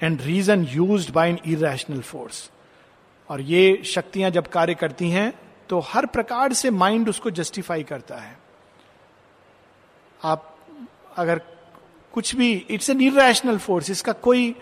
and 0.00 0.20
reason 0.22 0.64
use 0.70 1.10
by 1.12 1.28
an 1.28 1.38
irrational 1.46 2.00
force 2.00 2.50
और 3.30 3.40
ये 3.40 3.82
शक्तियाँ 3.86 4.30
जब 4.30 4.46
कार्य 4.46 4.74
करती 4.74 5.10
हैं 5.10 5.32
तो 5.68 5.78
हर 5.80 6.06
प्रकार 6.06 6.52
से 6.52 6.70
माइंड 6.70 7.08
उसको 7.08 7.30
जस्टिफाई 7.30 7.82
करता 7.82 8.16
है। 8.16 8.38
आप 10.24 10.56
अगर 11.16 11.40
कुछ 12.14 12.34
भी 12.36 12.52
इट्स 12.70 12.90
एन 12.90 13.00
इेशनल 13.00 13.58
फोर्स 13.58 13.90
इसका 13.90 14.12
कोई 14.12 14.54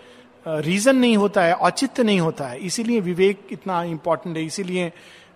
रीजन 0.48 0.96
नहीं 0.96 1.16
होता 1.16 1.42
है, 1.42 1.52
औचित्य 1.52 2.02
नहीं 2.02 2.20
होता 2.20 2.46
है। 2.46 2.58
इसीलिए 2.58 3.00
विवेक 3.00 3.48
इतना 3.52 3.82
इंपॉर्टेंट 3.82 4.36
है। 4.36 4.44
इसीलिए 4.44 4.92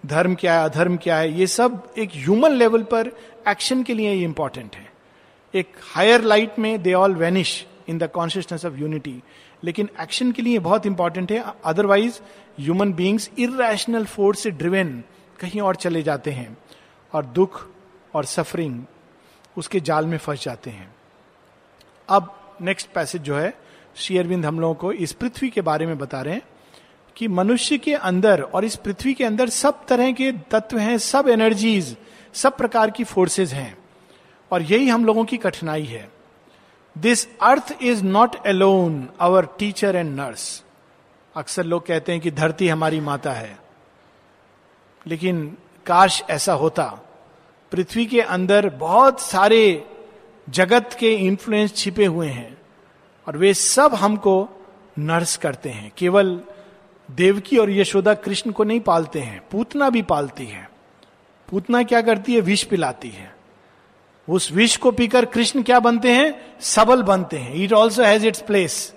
धर्म 0.06 0.34
क्या 0.34 0.54
है, 0.54 0.64
अधर्म 0.64 0.96
क्या 0.96 1.16
है, 1.16 1.32
ये 1.32 1.46
सब 1.46 1.92
एक 1.98 2.10
ह्यूमन 2.14 2.50
लेवल 2.50 2.82
पर 2.82 3.10
एक्शन 3.48 3.82
के 3.82 3.94
लिए 3.94 4.12
इंपॉर्टेंट 4.14 4.76
है। 4.76 4.92
एक 5.54 5.72
हायर 5.94 6.22
लाइट 6.22 6.58
में 6.58 6.82
they 6.82 6.94
all 6.94 7.14
vanish 7.14 7.66
in 7.88 7.98
the 7.98 8.08
consciousness 8.10 8.64
of 8.64 8.74
unity 8.74 9.22
लेकिन 9.64 9.88
एक्शन 10.00 10.32
के 10.32 10.42
लिए 10.42 10.58
बहुत 10.58 10.86
इंपॉर्टेंट 10.86 11.32
है। 11.32 11.44
Otherwise 11.64 12.20
human 12.60 12.92
beings 12.92 13.30
irrational 13.38 14.04
force 14.04 14.40
से 14.40 14.50
ड्रिवेन 14.50 15.02
कहीं 15.40 15.60
और 15.60 15.76
चले 15.76 16.02
जाते 16.02 16.30
हैं 16.30 16.56
और 17.12 17.24
दुख 17.26 17.66
और 18.14 18.24
सफरिंग 18.24 18.82
उसके 19.58 19.80
जाल 19.80 20.06
में 20.06 20.18
फंस 20.18 20.44
जाते 20.44 20.70
हैं। 20.70 20.94
अब 22.08 22.56
नेक्स्ट 22.60 22.88
पैसेज 22.94 23.22
जो 23.22 23.36
है 23.36 23.61
श्री 23.96 24.18
अरविंद 24.18 24.46
हम 24.46 24.60
लोगों 24.60 24.74
को 24.74 24.92
इस 24.92 25.12
पृथ्वी 25.12 25.50
के 25.50 25.60
बारे 25.60 25.86
में 25.86 25.98
बता 25.98 26.22
रहे 26.22 26.34
हैं 26.34 26.42
कि 27.16 27.28
मनुष्य 27.28 27.78
के 27.78 27.94
अंदर 27.94 28.42
और 28.42 28.64
इस 28.64 28.76
पृथ्वी 28.76 29.14
के 29.14 29.24
अंदर 29.24 29.48
सब 29.48 29.86
तरह 29.86 30.12
के 30.12 30.32
तत्व 30.32 30.78
हैं, 30.78 30.98
सब 30.98 31.28
एनर्जीज 31.28 31.96
सब 32.34 32.56
प्रकार 32.56 32.90
की 32.90 33.04
फोर्सेज 33.04 33.52
हैं। 33.52 33.78
और 34.50 34.62
यही 34.62 34.88
हम 34.88 35.04
लोगों 35.04 35.24
की 35.24 35.36
कठिनाई 35.36 35.84
है। 35.84 36.10
This 36.98 37.38
earth 37.38 37.78
is 37.82 38.04
not 38.04 38.46
alone 38.46 39.08
our 39.20 39.46
teacher 39.58 39.96
and 39.96 40.20
nurse 40.20 40.64
अक्सर 41.36 41.64
लोग 41.64 41.86
कहते 41.86 42.12
हैं 42.12 42.20
कि 42.20 42.30
धरती 42.30 42.68
हमारी 42.68 43.00
माता 43.00 43.32
है। 43.32 43.58
लेकिन 45.06 45.56
काश 45.86 46.22
ऐसा 46.30 46.52
होता। 46.52 47.00
पृथ्वी 47.72 48.06
के 48.06 48.20
अंदर 48.20 48.70
बहुत 48.70 49.20
सारे 49.20 49.84
जगत 50.50 50.96
के 51.00 51.14
इंफ्लुएंस 51.14 51.74
छिपे 51.76 52.06
हुए 52.06 52.28
हैं। 52.28 52.61
और 53.28 53.36
वे 53.36 53.54
सब 53.54 53.94
हमको 53.94 54.48
नर्स 54.98 55.36
करते 55.36 55.68
हैं। 55.68 55.92
केवल 55.96 56.40
देवकी 57.10 57.56
और 57.56 57.70
यशोदा 57.70 58.14
कृष्ण 58.14 58.50
को 58.50 58.64
नहीं 58.64 58.80
पालते 58.80 59.20
हैं, 59.20 59.42
पूतना 59.50 59.90
भी 59.90 60.02
पालती 60.02 60.46
है। 60.46 60.70
पूतना 61.48 61.82
क्या 61.82 62.02
करती 62.02 62.34
है? 62.34 62.40
विष 62.40 62.64
पिलाती 62.64 63.08
है। 63.08 63.34
उस 64.28 64.52
विष 64.52 64.76
को 64.76 64.90
पीकर 64.90 65.24
कृष्ण 65.24 65.62
क्या 65.62 65.80
बनते 65.80 66.12
हैं? 66.12 66.60
सबल 66.60 67.02
बनते 67.02 67.38
हैं। 67.38 67.54
It 67.54 67.72
also 67.72 68.02
has 68.02 68.26
its 68.26 68.42
place 68.42 68.94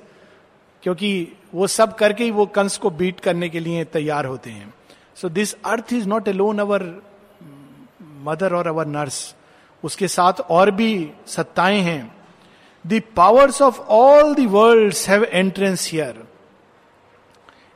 क्योंकि 0.84 1.28
वो 1.54 1.68
सब 1.68 1.96
करके 1.96 2.24
ही 2.24 2.32
वो 2.32 2.46
कंस 2.46 2.78
को 2.78 2.90
बीट 2.90 3.20
करने 3.20 3.50
के 3.50 3.60
लिए 3.60 3.84
तैयार 3.84 4.26
होते 4.26 4.50
हैं। 4.50 4.74
So 5.16 5.30
this 5.30 5.54
earth 5.54 5.94
is 5.94 6.08
not 6.08 6.28
alone 6.32 6.60
our 6.60 7.02
mother 8.04 8.54
और 8.54 8.68
अवर 8.68 8.86
नर्स 8.86 9.36
उसके 9.84 10.08
साथ 10.08 10.34
और 10.34 10.72
भी 10.72 11.12
सत्ताएँ 11.28 11.80
हैं। 11.80 12.15
The 12.86 13.02
powers 13.16 13.62
of 13.62 13.80
all 13.80 14.36
the 14.36 14.40
world 14.40 14.96
have 15.08 15.24
entrance 15.24 15.92
here 15.92 16.24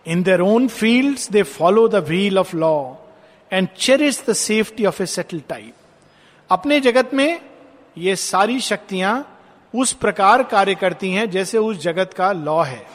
in 0.06 0.24
their 0.24 0.42
own 0.42 0.68
field 0.68 1.20
they 1.32 1.44
follow 1.44 1.88
the 1.88 1.96
wheel 1.96 2.40
of 2.40 2.56
law 2.56 2.94
and 3.52 3.68
cherish 3.78 4.30
the 4.30 4.34
safety 4.34 4.86
of 4.86 5.04
a 5.04 5.06
settled 5.06 5.40
type 5.40 5.74
अपने 6.50 6.80
जगत 6.80 7.14
में 7.14 7.42
ये 7.98 8.16
सारी 8.16 8.60
शक्तियाँ 8.60 9.38
उस 9.76 9.94
प्रकार 9.94 10.44
कार्य 10.44 10.76
करती 10.76 11.12
हैं 11.12 11.30
जैसे 11.30 11.58
उस 11.58 11.78
जगत 11.78 12.14
का 12.14 12.32
लॉ 12.32 12.62
है। 12.64 12.86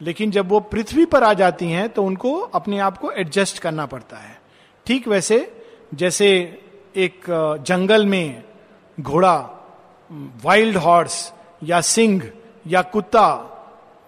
लेकिन 0.00 0.30
जब 0.30 0.48
वो 0.48 0.60
पृथ्वी 0.60 1.04
पर 1.04 1.24
आ 1.24 1.32
जाती 1.32 1.66
हैं 1.66 1.88
तो 1.88 2.04
उनको 2.04 2.38
अपने 2.38 2.78
आप 2.78 2.98
को 2.98 3.10
एडजस्ट 3.12 3.58
करना 3.58 3.86
पड़ता 3.86 4.16
है। 4.16 4.40
ठीक 4.86 5.08
वैसे, 5.08 5.64
जैसे 5.94 6.28
एक 6.96 7.20
जंगल 7.66 8.06
में 8.06 8.42
घोड़ा 9.00 9.53
वाइल्ड 10.10 10.76
हॉर्स 10.76 11.32
या 11.62 11.80
सिंह 11.80 12.30
या 12.66 12.82
कुत्ता, 12.84 13.26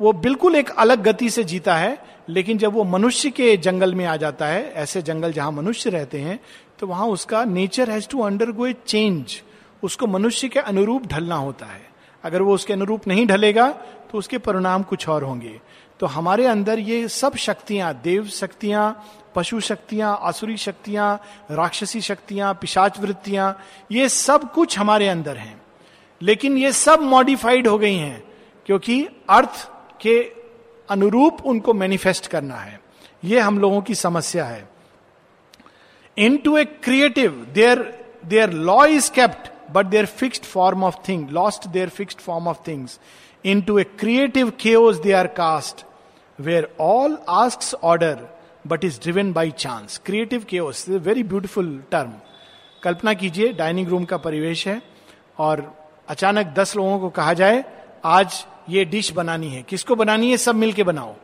वो 0.01 0.13
बिल्कुल 0.13 0.57
एक 0.57 0.71
अलग 0.71 1.03
गति 1.03 1.31
से 1.31 1.45
जीता 1.45 1.77
है, 1.77 1.99
लेकिन 2.29 2.59
जब 2.59 2.73
वो 2.73 2.85
मनुष्य 2.85 3.31
के 3.31 3.57
जंगल 3.57 3.95
में 3.95 4.05
आ 4.07 4.17
जाता 4.17 4.47
है, 4.47 4.73
ऐसे 4.73 5.03
जंगल 5.03 5.33
जहाँ 5.33 5.53
मनुष्य 5.53 5.91
रहते 5.91 6.21
हैं 6.21 6.39
तो 6.79 6.87
वहाँ 6.87 7.07
उसका 7.09 7.45
nature 7.45 7.91
has 7.91 8.09
to 8.09 8.21
undergo 8.53 8.67
a 8.67 8.73
change 8.87 9.41
उसको 9.83 10.07
मनुष्य 10.07 10.49
के 10.49 10.61
अनुरूप 10.61 11.07
ढलना 11.07 11.37
होता 11.37 11.67
है। 11.67 11.85
अगर 12.25 12.43
वो 12.43 12.55
उसके 12.55 12.73
अनुरूप 12.73 13.07
नहीं 13.09 13.27
ढलेगा 13.27 13.69
तो 14.11 14.19
उसके 14.19 14.39
परिणाम 14.39 14.83
कुछ 14.83 15.09
और 15.09 15.25
होंगे। 15.25 15.61
तो 16.01 16.07
हमारे 16.07 16.47
अंदर 16.47 16.79
ये 16.79 17.07
सब 17.09 17.37
शक्तियाँ, 17.37 17.93
देव 18.05 18.27
शक्तियाँ, 18.27 19.05
पशु 19.35 19.61
शक्तियाँ, 19.61 20.19
आसुरी 20.23 20.57
शक्तियाँ, 20.57 21.21
राक्षसी 21.51 22.01
शक्तियाँ, 22.01 22.53
पिशाच 22.55 22.99
वृत्तियाँ, 23.01 23.57
ये 23.93 24.09
सब 24.09 24.53
कुछ 24.53 24.79
हमारे 24.79 25.09
अंदर 25.09 25.37
हैं। 25.37 25.61
लेकिन 26.21 26.57
ये 26.59 26.73
सब 26.73 27.03
मॉडिफाइड 27.03 27.67
हो 27.69 27.79
गई 27.79 27.95
हैं, 27.95 28.23
क्योंकि 28.67 29.03
अर्थ 29.31 29.69
के 30.01 30.19
अनुरूप 30.89 31.41
उनको 31.47 31.73
मैनिफेस्ट 31.75 32.27
करना 32.27 32.57
है। 32.57 32.81
ये 33.25 33.41
हम 33.41 33.59
लोगों 33.59 33.81
की 33.83 33.95
समस्या 33.95 34.45
है। 34.45 34.69
Into 36.37 36.57
a 36.57 36.65
creative 36.65 37.47
their 37.55 37.83
their 38.27 38.51
law 38.51 38.85
is 38.87 39.11
kept 39.11 39.51
but 39.73 39.87
their 39.87 40.07
fixed 40.07 40.45
form 40.45 40.85
of 40.85 40.97
thing 41.09 41.31
lost 41.31 41.67
their 41.69 41.89
fixed 41.89 42.19
form 42.19 42.49
of 42.49 42.59
things 42.69 42.99
into 43.63 43.79
a 43.79 43.85
creative 44.01 44.53
chaos 44.61 45.01
they 45.01 45.13
are 45.13 45.27
cast 45.37 45.85
where 46.39 46.69
all 46.81 47.19
ask 47.29 47.85
order 47.85 48.27
but 48.67 48.85
is 48.85 49.01
driven 49.01 49.33
by 49.33 49.51
chance 49.59 50.01
creative 50.07 50.45
chaos 50.49 50.89
very 50.89 51.23
beautiful 51.23 51.83
term 51.91 52.13
कल्पना 52.83 53.15
कीजिए 53.15 53.53
dining 53.53 53.89
room 53.89 54.05
का 54.05 54.17
परिवेश 54.17 54.67
है, 54.69 54.81
और 55.39 55.86
अचानक 56.09 56.47
दस 56.47 56.77
लोगों 56.77 56.99
को 56.99 57.11
कहा 57.11 57.33
जाए, 57.33 57.65
आज 58.05 58.47
ये 58.69 58.85
डिश 58.85 59.13
बनानी 59.13 59.49
है। 59.49 59.63
किसको 59.63 59.95
बनानी 59.95 60.31
है? 60.31 60.37
सब 60.37 60.55
मिलके 60.55 60.83
बनाओ। 60.83 61.15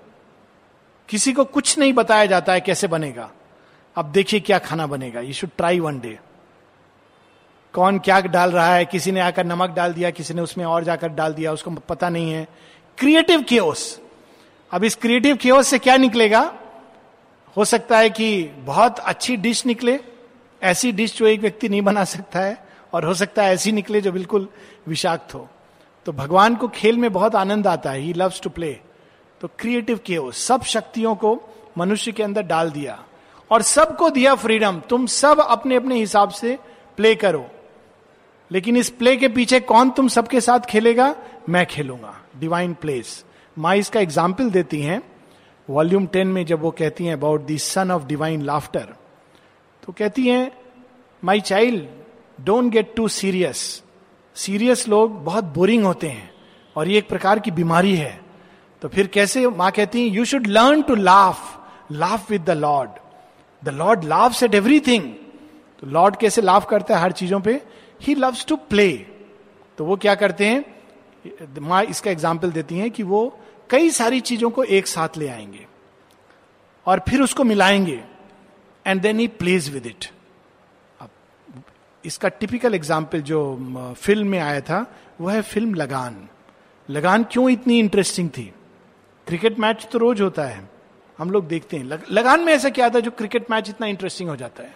किसी 1.09 1.33
को 1.33 1.45
कुछ 1.45 1.79
नहीं 1.79 1.93
बताया 1.93 2.27
जाता 2.27 2.53
है 2.53 2.61
कैसे 2.61 2.87
बनेगा। 2.87 3.31
अब 3.97 4.13
देखिए 4.13 4.41
क्या 4.41 4.59
खाना 4.59 4.87
बनेगा। 4.87 5.21
You 5.21 5.33
should 5.33 5.51
try 5.57 5.81
one 5.81 6.01
day 6.01 6.19
कौन 7.73 7.99
क्या 7.99 8.21
डाल 8.21 8.51
रहा 8.51 8.75
है? 8.75 8.85
किसी 8.85 9.13
ने 9.13 9.21
आकर 9.21 9.45
नमक 9.45 9.71
डाल 9.71 9.93
दिया, 9.93 10.11
किसी 10.11 10.35
ने 10.35 10.43
उसमें 10.43 10.65
और 10.65 10.85
जाकर 10.85 11.09
डाल 11.09 11.35
दिया, 11.35 11.53
उसको 11.53 11.71
पता 11.71 12.09
नहीं 12.09 12.33
है। 12.33 12.49
क्रिएटिव 12.99 13.43
केओस 13.43 14.01
अब 14.73 14.85
इस 14.85 14.95
क्रिएटिव 14.95 15.37
केओस 15.37 15.69
से 15.69 15.79
क्या 15.79 15.97
निकलेगा? 15.97 16.55
हो 17.57 17.65
सकता 17.65 17.99
है 17.99 18.11
कि 18.11 18.45
बहुत 18.45 18.99
अच्छी 18.99 19.37
डिश 19.37 19.67
निकले, 19.67 20.01
ऐसी 20.63 20.93
डिश 20.93 21.17
जो 21.17 21.27
एक 21.27 21.41
व्यक्ति 21.41 21.69
नहीं 21.69 21.83
बना 21.83 22.05
सकता 22.05 22.41
है, 22.41 22.67
और 22.93 23.05
हो 23.05 23.15
सकता 23.15 23.43
है 23.43 23.55
ऐसी 23.55 23.73
निकले 23.73 24.01
जो 24.01 24.13
बिल्कुल 24.13 24.49
विषाक्त 24.87 25.35
हो। 25.35 25.49
तो 26.07 26.13
भगवान 26.13 26.57
को 26.57 26.69
खेल 26.71 26.97
में 26.97 27.13
बहुत 27.13 27.35
आनंद 27.35 27.67
आता 27.67 27.91
है। 27.91 28.01
ही 28.01 28.13
लव्स 28.13 28.41
टू 28.41 28.51
प्ले 28.51 28.73
तो 29.41 29.49
क्रिएटिव 29.59 30.01
केओस 30.07 30.39
सब 30.39 30.63
शक्तियों 30.65 31.15
को 31.15 31.39
मनुष्य 31.79 32.13
के 32.13 32.23
अंदर 32.23 32.43
डाल 32.43 32.71
दिया। 32.71 32.99
और 33.51 33.63
सबको 33.63 34.11
दिया 34.11 34.35
फ्रीडम 34.35 34.81
तुम 34.81 35.07
सब 35.09 35.41
अपने 35.41 35.77
अपने 35.77 35.99
हिसाब 35.99 36.31
से 36.31 36.59
प्ले 36.99 37.15
करो। 37.15 37.45
लेकिन 38.51 38.77
इस 38.77 38.91
प्ले 38.91 39.17
के 39.17 39.29
पीछे 39.29 39.61
कौन 39.63 39.91
तुम 39.91 40.09
सबके 40.09 40.41
साथ 40.41 40.61
खेलेगा? 40.61 41.15
मैं 41.49 41.67
खेलूँगा। 41.67 42.15
डिवाइन 42.41 42.75
प्लेस 42.75 43.25
माँ 43.57 43.75
इसका 43.77 44.01
एग्ज़ाम्पल 44.01 44.51
देती 44.51 44.81
हैं। 44.81 45.01
वॉल्यूम 45.69 46.07
टेन 46.07 46.29
में 46.29 46.45
जब 46.47 46.61
वो 46.61 46.71
कहती 46.71 47.05
हैं 47.07 47.13
about 47.13 47.41
the 47.41 47.59
sun 47.59 47.91
of 47.91 48.05
divine 48.05 48.43
laughter 48.43 48.95
तो 49.83 49.93
कहती 49.93 50.27
हैं 50.29 50.51
my 51.23 51.41
child 51.43 52.45
don't 52.45 52.71
get 52.73 52.95
too 52.97 53.07
serious 53.11 53.82
serious 54.37 54.87
लोग 54.89 55.25
बहुत 55.25 55.45
बोरिंग 55.55 55.85
होते 55.85 56.09
हैं, 56.09 56.31
और 56.77 56.89
ये 56.89 56.99
एक 56.99 57.09
प्रकार 57.09 57.39
की 57.39 57.51
बीमारी 57.51 57.95
है। 57.97 58.21
तो 58.83 58.89
फिर 58.89 59.07
कैसे 59.07 59.47
माँ 59.49 59.71
कहती 59.71 60.03
है 60.03 60.09
you 60.09 60.25
should 60.25 60.47
learn 60.47 60.83
to 60.83 60.95
laugh 60.95 61.93
laugh 61.93 62.31
with 62.31 62.45
the 62.45 62.51
lord 62.51 62.91
the 63.63 63.69
lord 63.69 64.05
laughs 64.05 64.43
at 64.43 64.55
everything 64.55 65.13
तो 65.83 65.87
लॉर्ड 65.87 66.17
कैसे 66.17 66.43
लाफ 66.43 66.67
करता 66.71 66.97
है 66.97 67.03
हर 67.03 67.13
चीज़ों 67.13 67.41
पे? 67.41 67.61
ही 68.01 68.15
लव्स 68.15 68.45
टू 68.47 68.57
प्ले 68.57 68.93
तो 69.79 69.85
वो 69.85 69.97
क्या 69.97 70.15
करते 70.15 70.47
हैं? 70.47 70.65
माँ 71.61 71.83
इसका 71.85 72.11
एग्ज़ाम्पल 72.11 72.51
देती 72.53 72.79
हैं 72.79 72.91
कि 72.91 73.03
वो 73.03 73.39
कई 73.71 73.91
सारी 73.91 74.21
चीज़ों 74.21 74.51
को 74.51 74.65
एक 74.65 74.87
साथ 74.87 75.19
ले 75.19 75.29
आएँगे, 75.29 75.67
और 76.87 77.03
फिर 77.09 77.21
उसको 77.23 77.45
मिलाएँगे 77.45 78.03
and 78.87 79.01
then 79.03 79.19
he 79.19 79.27
plays 79.29 79.69
with 79.75 79.87
it 79.87 80.11
इसका 82.05 82.29
टिपिकल 82.29 82.75
एग्ज़ाम्पल 82.75 83.21
जो 83.21 83.95
फ़िल्म 83.99 84.27
में 84.27 84.39
आया 84.39 84.61
था 84.61 84.87
वो 85.21 85.29
है 85.29 85.43
फ़िल्म 85.43 85.75
लगान। 85.75 86.17
लगान 86.89 87.25
क्यों 87.25 87.49
इतनी 87.51 87.79
इंटरेस्टिंग 87.79 88.29
थी? 88.31 88.53
क्रिकेट 89.27 89.59
मैच 89.59 89.87
तो 89.93 89.99
रोज 89.99 90.21
होता 90.21 90.45
है। 90.45 90.69
हम 91.19 91.31
लोग 91.31 91.47
देखते 91.49 91.77
हैं। 91.77 91.85
लग, 91.85 92.05
लगान 92.11 92.41
में 92.41 92.53
ऐसा 92.53 92.69
क्या 92.71 92.89
था 92.91 93.01
जो 93.01 93.11
क्रिकेट 93.11 93.51
मैच 93.51 93.69
इतना 93.69 93.87
इंटरेस्टिंग 93.87 94.29
हो 94.29 94.37
जाता 94.37 94.63
है? 94.63 94.75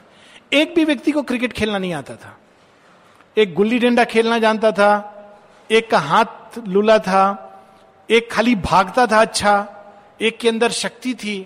एक 0.53 0.75
भी 0.75 0.85
व्यक्ति 0.85 1.13
को 1.13 1.23
क्रिकेट 1.23 1.53
खेलना 1.53 1.79
नहीं 1.79 1.93
आता 1.95 2.15
था। 2.15 2.37
एक 3.37 3.55
गुल्ली 3.55 3.79
डंडा 3.79 4.05
खेलना 4.05 4.39
जानता 4.39 4.71
था। 4.73 5.13
एक 5.71 5.91
का 5.91 5.99
हाथ 5.99 6.59
लूला 6.69 6.99
था। 6.99 7.43
एक 8.09 8.31
खाली 8.33 8.55
भागता 8.55 9.07
था 9.07 9.21
अच्छा। 9.21 9.55
एक 10.21 10.39
के 10.39 10.49
अंदर 10.49 10.71
शक्ति 10.71 11.15
थी। 11.15 11.39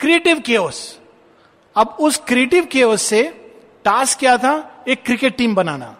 क्रिएटिव 0.00 0.40
केओस 0.40 0.98
अब 1.76 1.96
उस 2.00 2.16
क्रिएटिव 2.26 2.66
केओस 2.72 3.02
से 3.02 3.22
टास्क 3.84 4.18
क्या 4.18 4.36
था? 4.38 4.54
एक 4.88 5.02
cricket 5.04 5.36
team 5.36 5.54
banana. 5.54 5.96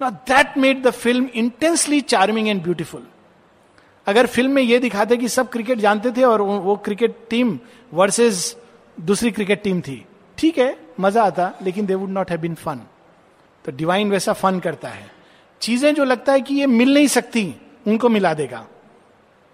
That 0.00 0.56
made 0.58 0.82
the 0.82 0.90
film 0.92 1.28
intensely 1.34 2.00
charming 2.02 2.48
and 2.48 2.62
beautiful 2.62 3.06
अगर 4.06 4.26
फ़िल्म 4.26 4.50
में 4.52 4.62
यह 4.62 4.78
दिखाते 4.80 5.16
कि 5.16 5.28
सब 5.28 5.48
क्रिकेट 5.50 5.78
जानते 5.78 6.10
थे 6.12 6.22
और 6.24 6.42
वो 6.42 6.76
क्रिकेट 6.84 7.16
टीम 7.30 7.58
वर्सेस 7.92 8.56
दूसरी 8.98 9.30
क्रिकेट 9.30 9.62
टीम 9.62 9.80
थी। 9.80 10.04
ठीक 10.38 10.58
है, 10.58 10.76
मज़ा 11.00 11.22
आता, 11.24 11.52
लेकिन 11.62 11.86
they 11.86 11.94
would 11.94 12.10
not 12.10 12.30
have 12.30 12.40
been 12.40 12.54
fun 12.54 12.80
तो 13.64 13.72
डिवाइन 13.72 14.10
वैसा 14.10 14.32
फन 14.34 14.60
करता 14.60 14.88
है। 14.88 15.10
चीज़ें 15.62 15.94
जो 15.94 16.04
लगता 16.04 16.32
है 16.32 16.40
कि 16.40 16.54
ये 16.54 16.66
मिल 16.66 16.94
नहीं 16.94 17.06
सकती, 17.08 17.54
उनको 17.86 18.08
मिला 18.08 18.32
देगा। 18.34 18.66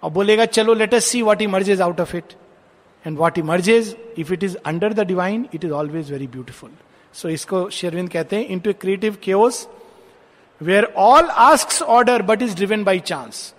और 0.02 0.10
बोलेगा, 0.10 0.44
चलो 0.46 0.74
let 0.74 0.94
us 0.94 1.04
C 1.04 1.22
what 1.22 1.42
emerges 1.42 1.80
out 1.80 2.00
of 2.00 2.16
it 2.16 2.32
and 3.04 3.16
what 3.18 3.38
emerges 3.38 3.96
if 4.18 4.32
it 4.32 4.44
is 4.44 4.56
under 4.66 4.92
the 4.92 5.06
divine 5.06 5.46
it 5.54 5.64
is 5.64 5.72
always 5.72 6.12
very 6.12 6.26
beautiful 6.28 6.70
so 7.14 7.28
इसको 7.28 7.68
शेरविंद 7.70 8.08
कहते 8.10 8.36
हैं 8.36 8.46
into 8.46 8.72
creative 8.72 9.16
chaos 9.22 9.66
where 10.60 10.84
all 10.96 11.24
ask 11.24 11.82
order 11.82 12.22
but 12.22 12.42
is 12.42 12.54
driven 12.56 12.84
by 12.84 13.00
chance 13.00 13.52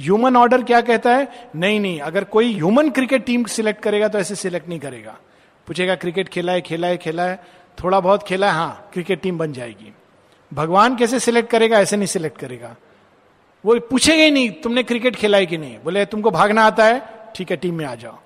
human 0.00 0.36
order 0.36 0.62
क्या 0.62 0.80
कहता 0.80 1.14
है? 1.16 1.50
नहीं 1.56 1.80
नहीं, 1.80 2.00
अगर 2.00 2.24
कोई 2.24 2.52
ह्यूमन 2.54 2.90
क्रिकेट 2.90 3.24
टीम 3.24 3.44
सिलेक्ट 3.44 3.82
करेगा 3.82 4.08
तो 4.08 4.18
ऐसे 4.18 4.34
सिलेक्ट 4.34 4.68
नहीं 4.68 4.78
करेगा। 4.80 5.16
पूछेगा, 5.66 5.94
क्रिकेट 5.94 6.28
खेला 6.28 6.52
है 6.52 6.60
खेला 6.60 6.86
है 6.86 6.96
खेला 6.96 7.22
है? 7.22 7.42
थोड़ा 7.78 8.00
बहुत 8.00 8.22
खेला 8.22 8.46
है? 8.46 8.52
हाँ 8.52 8.90
क्रिकेट 8.92 9.20
टीम 9.20 9.38
बन 9.38 9.52
जाएगी। 9.52 9.92
भगवान 10.52 10.96
कैसे 10.96 11.20
सिलेक्ट 11.20 11.50
करेगा? 11.50 11.78
ऐसे 11.78 11.96
नहीं 11.96 12.06
सिलेक्ट 12.06 12.38
करेगा। 12.38 12.74
वो 13.64 13.78
पूछेगा 13.80 14.22
ही 14.22 14.30
नहीं, 14.30 14.50
तुमने 14.52 14.82
क्रिकेट 14.82 15.16
खेला 15.16 15.38
है 15.38 15.46
कि 15.46 15.58
नहीं? 15.58 15.78
बोले, 15.84 16.04
तुमको 16.04 16.30
भागना 16.30 16.64
आता 16.66 16.84
है? 16.84 17.02
ठीक 17.34 17.50
है 17.50 17.56
टीम 17.56 17.74
में 17.74 17.84
आ 17.84 17.94
जाओ। 17.94 18.18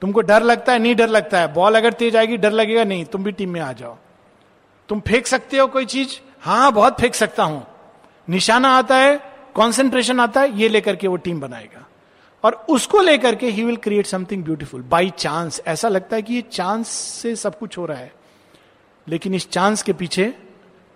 तुमको 0.00 0.20
डर 0.20 0.42
लगता 0.42 0.72
है, 0.72 0.78
नहीं 0.78 0.94
डर 0.94 1.08
लगता 1.08 1.40
है? 1.40 1.52
बॉल 1.52 1.74
अगर 1.74 1.92
तेज 1.92 2.16
आएगी, 2.16 2.36
डर 2.36 2.50
लगेगा, 2.50 2.84
नहीं, 2.84 3.04
तुम 3.04 3.24
भी 3.24 3.32
टीम 3.32 3.50
में 3.50 3.60
आ 3.60 3.72
जाओ। 3.72 3.96
तुम 4.88 5.00
फेंक 5.00 5.26
सकते 5.26 5.58
हो 5.58 5.66
कोई 5.66 5.86
चीज़? 5.86 6.10
हाँ 6.40 6.72
बहुत 6.72 7.00
फेंक 7.00 7.14
सकता 7.14 7.42
हूँ। 7.42 7.66
निशाना 8.28 8.68
आता 8.68 8.96
है 8.96 9.22
कॉन्सेंट्रेशन 9.54 10.20
आता 10.20 10.40
है, 10.40 10.58
ये 10.58 10.68
लेकर 10.68 10.96
के 10.96 11.08
वो 11.08 11.16
टीम 11.16 11.40
बनाएगा। 11.40 11.86
और 12.44 12.66
उसको 12.68 13.00
लेकर 13.00 13.34
के 13.34 13.46
he 13.46 13.64
will 13.64 13.76
create 13.76 14.06
something 14.06 14.44
beautiful 14.44 14.82
by 14.82 15.10
chance 15.10 15.60
ऐसा 15.66 15.88
लगता 15.88 16.16
है 16.16 16.22
कि 16.22 16.34
ये 16.34 16.42
चांस 16.42 16.88
से 16.88 17.36
सब 17.36 17.58
कुछ 17.58 17.78
हो 17.78 17.86
रहा 17.86 17.98
है। 17.98 18.12
लेकिन 19.08 19.34
इस 19.34 19.50
चांस 19.50 19.82
के 19.82 19.92
पीछे 19.92 20.34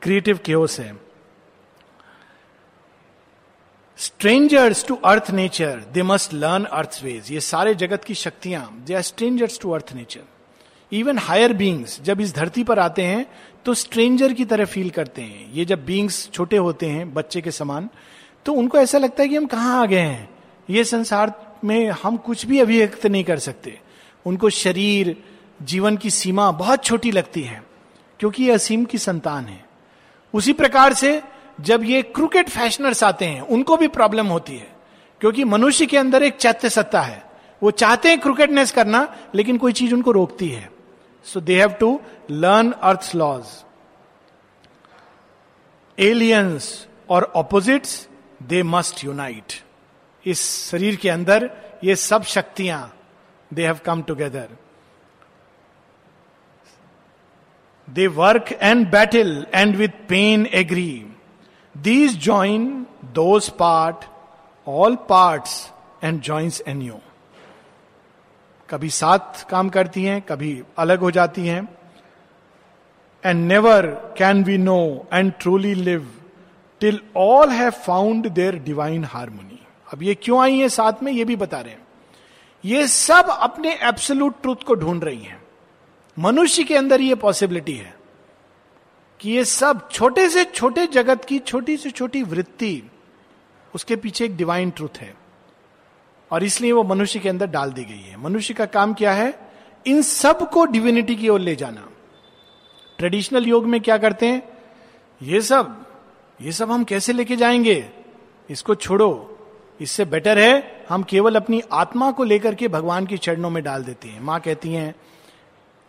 क्रिएटिव 0.02 0.40
केओस 0.44 0.80
है। 0.80 1.09
Strangers 4.00 4.84
to 4.86 4.94
earth 5.04 5.30
nature 5.30 5.80
they 5.92 6.02
must 6.02 6.34
learn 6.34 6.64
earth 6.64 6.98
ways 7.04 7.30
ये 7.32 7.40
सारे 7.40 7.74
जगत 7.74 8.04
की 8.04 8.14
शक्तियाँ 8.14 8.62
they 8.86 8.94
are 8.94 9.02
strangers 9.02 9.58
to 9.60 9.70
earth 9.70 9.92
nature 9.94 10.96
even 10.96 11.18
higher 11.18 11.52
beings 11.52 12.00
जब 12.02 12.20
इस 12.20 12.34
धरती 12.34 12.62
पर 12.64 12.78
आते 12.78 13.02
हैं 13.02 13.26
तो 13.64 13.74
स्ट्रेंजर 13.74 14.32
की 14.32 14.44
तरह 14.44 14.64
फील 14.64 14.88
करते 14.90 15.22
हैं। 15.22 15.52
ये 15.52 15.64
जब 15.64 15.84
बींग्स 15.86 16.30
छोटे 16.32 16.56
होते 16.56 16.86
हैं, 16.86 17.12
बच्चे 17.14 17.40
के 17.40 17.50
समान 17.50 17.88
तो 18.46 18.52
उनको 18.52 18.78
ऐसा 18.78 18.98
लगता 18.98 19.22
है 19.22 19.28
कि 19.28 19.36
हम 19.36 19.46
कहाँ 19.46 19.80
आ 19.82 19.86
गए 19.86 19.98
हैं? 19.98 20.28
ये 20.68 20.84
संसार 20.84 21.32
में 21.64 21.90
हम 22.02 22.16
कुछ 22.16 22.44
भी 22.46 22.60
अभिव्यक्त 22.60 23.06
नहीं 23.06 23.24
कर 23.24 23.38
सकते। 23.38 23.78
उनको 24.26 24.50
शरीर, 24.50 25.16
जीवन 25.62 25.96
की 25.96 26.10
सीमा 26.10 26.50
बहुत 26.52 26.84
छोटी 26.84 27.10
लगती 27.12 27.42
है, 27.42 27.62
क्योंकि 28.20 28.44
ये 28.44 28.52
असीम 28.52 28.84
की 28.84 28.98
संतान 28.98 29.44
है। 29.44 29.64
उसी 30.34 30.52
प्रकार 30.52 30.94
से 30.94 31.20
जब 31.60 31.84
ये 31.84 32.02
क्रिकेट 32.02 32.48
फैशनर्स 32.48 33.04
आते 33.04 33.24
हैं, 33.24 33.40
उनको 33.40 33.76
भी 33.76 33.88
प्रॉब्लम 33.88 34.26
होती 34.26 34.56
है। 34.56 34.72
क्योंकि 35.20 35.44
मनुष्य 35.44 35.86
के 35.86 35.98
अंदर 35.98 36.22
एक 36.22 36.36
चैत्य 36.36 36.70
सत्ता 36.70 37.00
है। 37.00 37.30
वो 37.62 37.70
चाहते 37.70 38.08
हैं 38.08 38.20
क्रिकेटनेस 38.20 38.72
करना, 38.72 39.16
लेकिन 39.34 39.58
कोई 39.58 39.72
चीज़ 39.72 39.94
उनको 39.94 40.10
रोकती 40.10 40.48
है। 40.48 40.70
So 41.24 41.40
they 41.40 41.58
have 41.58 41.70
to 41.70 42.00
learn 42.30 42.72
earth 42.72 43.12
laws 43.14 43.44
aliens 45.98 46.88
और 47.10 47.32
ऑपोजिट्स 47.36 48.08
दे 48.42 48.62
मस्ट 48.62 49.04
यूनाइट 49.04 49.52
इस 50.26 50.70
शरीर 50.70 50.96
के 50.96 51.08
अंदर 51.08 51.50
ये 51.84 51.96
सब 51.96 52.22
शक्तियाँ 52.22 52.98
they 53.54 53.64
have 53.64 53.78
come 53.84 54.02
together 54.02 54.48
they 57.90 58.06
work 58.06 58.58
and 58.62 58.90
battle 58.90 59.46
and 59.54 59.76
with 59.76 59.88
pain 59.88 60.46
agree 60.46 61.06
these 61.74 62.18
join 62.24 62.86
those 63.14 63.48
part 63.50 64.04
all 64.66 64.96
parts 65.08 65.72
and 66.04 66.20
joins 66.22 66.62
and 66.68 66.82
you 66.82 66.94
कभी 68.68 68.90
साथ 68.90 69.44
काम 69.50 69.68
करती 69.68 70.04
हैं, 70.04 70.22
कभी 70.22 70.62
अलग 70.78 71.00
हो 71.00 71.10
जाती 71.10 71.46
हैं 71.46 71.68
and 73.24 73.46
never 73.48 73.86
can 74.18 74.44
we 74.44 74.58
know 74.58 75.06
and 75.12 75.32
truly 75.40 75.74
live 75.74 76.10
till 76.80 77.00
all 77.16 77.50
have 77.50 77.70
found 77.70 78.28
their 78.28 78.56
divine 78.56 79.04
harmony 79.04 79.58
अब 79.92 80.02
ये 80.02 80.14
क्यों 80.14 80.40
आई 80.42 80.58
है 80.58 80.68
साथ 80.68 81.02
में, 81.02 81.12
ये 81.12 81.24
भी 81.24 81.36
बता 81.36 81.60
रहे 81.60 81.72
हैं। 81.72 81.86
ये 82.64 82.86
सब 82.86 83.26
अपने 83.30 83.72
एब्सोल्यूट 83.82 84.42
ट्रूथ 84.42 84.56
को 84.56 84.74
ढूंढ 84.74 85.04
रही 85.04 85.22
हैं। 85.22 85.42
मनुष्य 86.18 86.64
के 86.64 86.76
अंदर 86.76 87.00
ये 87.00 87.14
पॉसिबिलिटी 87.14 87.74
है। 87.74 87.94
कि 89.20 89.30
ये 89.30 89.44
सब 89.44 89.90
छोटे 89.90 90.28
से 90.28 90.44
छोटे 90.44 90.86
जगत 90.86 91.24
की 91.24 91.38
छोटी 91.38 91.76
से 91.76 91.90
छोटी 91.90 92.22
वृत्ति, 92.22 92.82
उसके 93.74 93.96
पीछे 93.96 94.24
एक 94.24 94.36
डिवाइन 94.36 94.70
ट्रूथ 94.70 94.98
है। 94.98 95.14
और 96.30 96.44
इसलिए 96.44 96.72
वो 96.72 96.84
मनुष्य 96.84 97.18
के 97.18 97.28
अंदर 97.28 97.46
डाल 97.46 97.72
दी 97.72 97.84
गई 97.84 98.00
है। 98.00 98.16
मनुष्य 98.16 98.54
का 98.54 98.66
काम 98.66 98.94
क्या 98.94 99.12
है? 99.12 99.52
इन 99.86 100.02
सबको 100.02 100.64
डिविनिटी 100.64 101.16
की 101.16 101.28
ओर 101.28 101.40
ले 101.40 101.56
जाना। 101.56 101.88
ट्रेडिशनल 102.98 103.44
योग 103.44 103.66
में 103.66 103.80
क्या 103.80 103.98
करते 103.98 104.26
हैं? 104.26 104.48
ये 105.22 105.40
सब 105.40 105.86
ये 106.42 106.52
सब 106.52 106.70
हम 106.70 106.84
कैसे 106.84 107.12
लेके 107.12 107.36
जाएँगे? 107.36 107.90
इसको 108.50 108.74
छोड़ो। 108.74 109.38
इससे 109.80 110.04
बेटर 110.04 110.38
है, 110.38 110.84
हम 110.88 111.02
केवल 111.02 111.36
अपनी 111.36 111.62
आत्मा 111.72 112.12
को 112.12 112.24
लेकर 112.24 112.54
के 112.54 112.68
भगवान 112.68 113.06
के 113.06 113.16
चरणों 113.16 113.50
में 113.50 113.62
डाल 113.64 113.84
देते 113.84 114.08
हैं। 114.08 114.20
माँ 114.20 114.40
कहती 114.40 114.72
हैं 114.72 114.94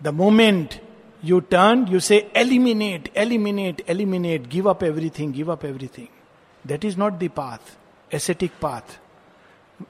the 0.03 0.07
moment 0.07 0.81
you 1.25 1.39
turn 1.39 1.87
you 1.87 1.99
say 1.99 2.31
eliminate 2.35 3.11
eliminate 3.17 3.83
eliminate 3.89 4.47
give 4.47 4.69
up 4.69 4.83
everything 4.83 5.33
give 5.33 5.51
up 5.51 5.65
everything 5.65 6.07
that 6.67 6.85
is 6.85 6.97
not 6.97 7.13
the 7.13 7.29
path 7.35 7.77
ascetic 8.15 8.51
path 8.61 8.99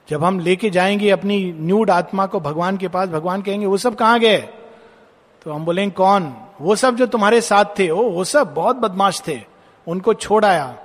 जब 0.08 0.24
हम 0.24 0.40
लेके 0.40 0.70
जाएँगे 0.70 1.10
अपनी 1.10 1.52
न्यूड 1.52 1.90
आत्मा 1.90 2.26
को 2.26 2.40
भगवान 2.40 2.76
के 2.76 2.88
पास, 2.88 3.08
भगवान 3.08 3.42
कहेंगे, 3.42 3.66
वो 3.66 3.76
सब 3.76 3.94
कहाँ 3.94 4.20
गए? 4.20 4.38
तो 5.42 5.52
हम 5.52 5.64
बोलेंगे, 5.64 5.92
कौन? 5.92 6.34
वो 6.60 6.76
सब 6.76 6.96
जो 6.96 7.06
तुम्हारे 7.06 7.40
साथ 7.40 7.64
थे। 7.78 7.90
ओ, 7.90 8.02
वो 8.02 8.24
सब 8.24 8.54
बहुत 8.54 8.76
बदमाश 8.76 9.22
थे। 9.28 9.40
उनको 9.88 10.14
छोड़ 10.14 10.44
आया। 10.44 10.78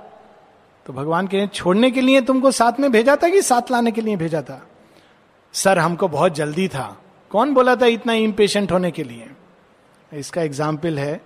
तो 0.86 0.92
भगवान 0.92 1.26
कहें, 1.26 1.48
छोड़ने 1.48 1.90
के 1.90 2.00
लिए 2.00 2.20
तुमको 2.20 2.50
साथ 2.50 2.80
में 2.80 2.92
भेजा 2.92 3.16
था 3.16 3.28
कि 3.28 3.42
साथ 3.42 3.70
लाने 3.70 3.92
के 3.92 4.00
लिए 4.00 4.16
भेजा 4.16 4.42
था? 4.42 4.66
सर, 5.52 5.78
हमको 5.78 6.08
बहुत 6.08 6.34
जल्दी 6.34 6.68
था। 6.68 6.98
कौन 7.30 7.54
बोला 7.54 7.76
था 7.76 7.86
इतना 7.86 8.12
इम्पेशेंट 8.12 8.72
होने 8.72 8.90
के 8.90 9.04
लिए? 9.04 9.30
इसका 10.14 10.42
एग्ज़ाम्पल 10.42 10.98
है 10.98 11.20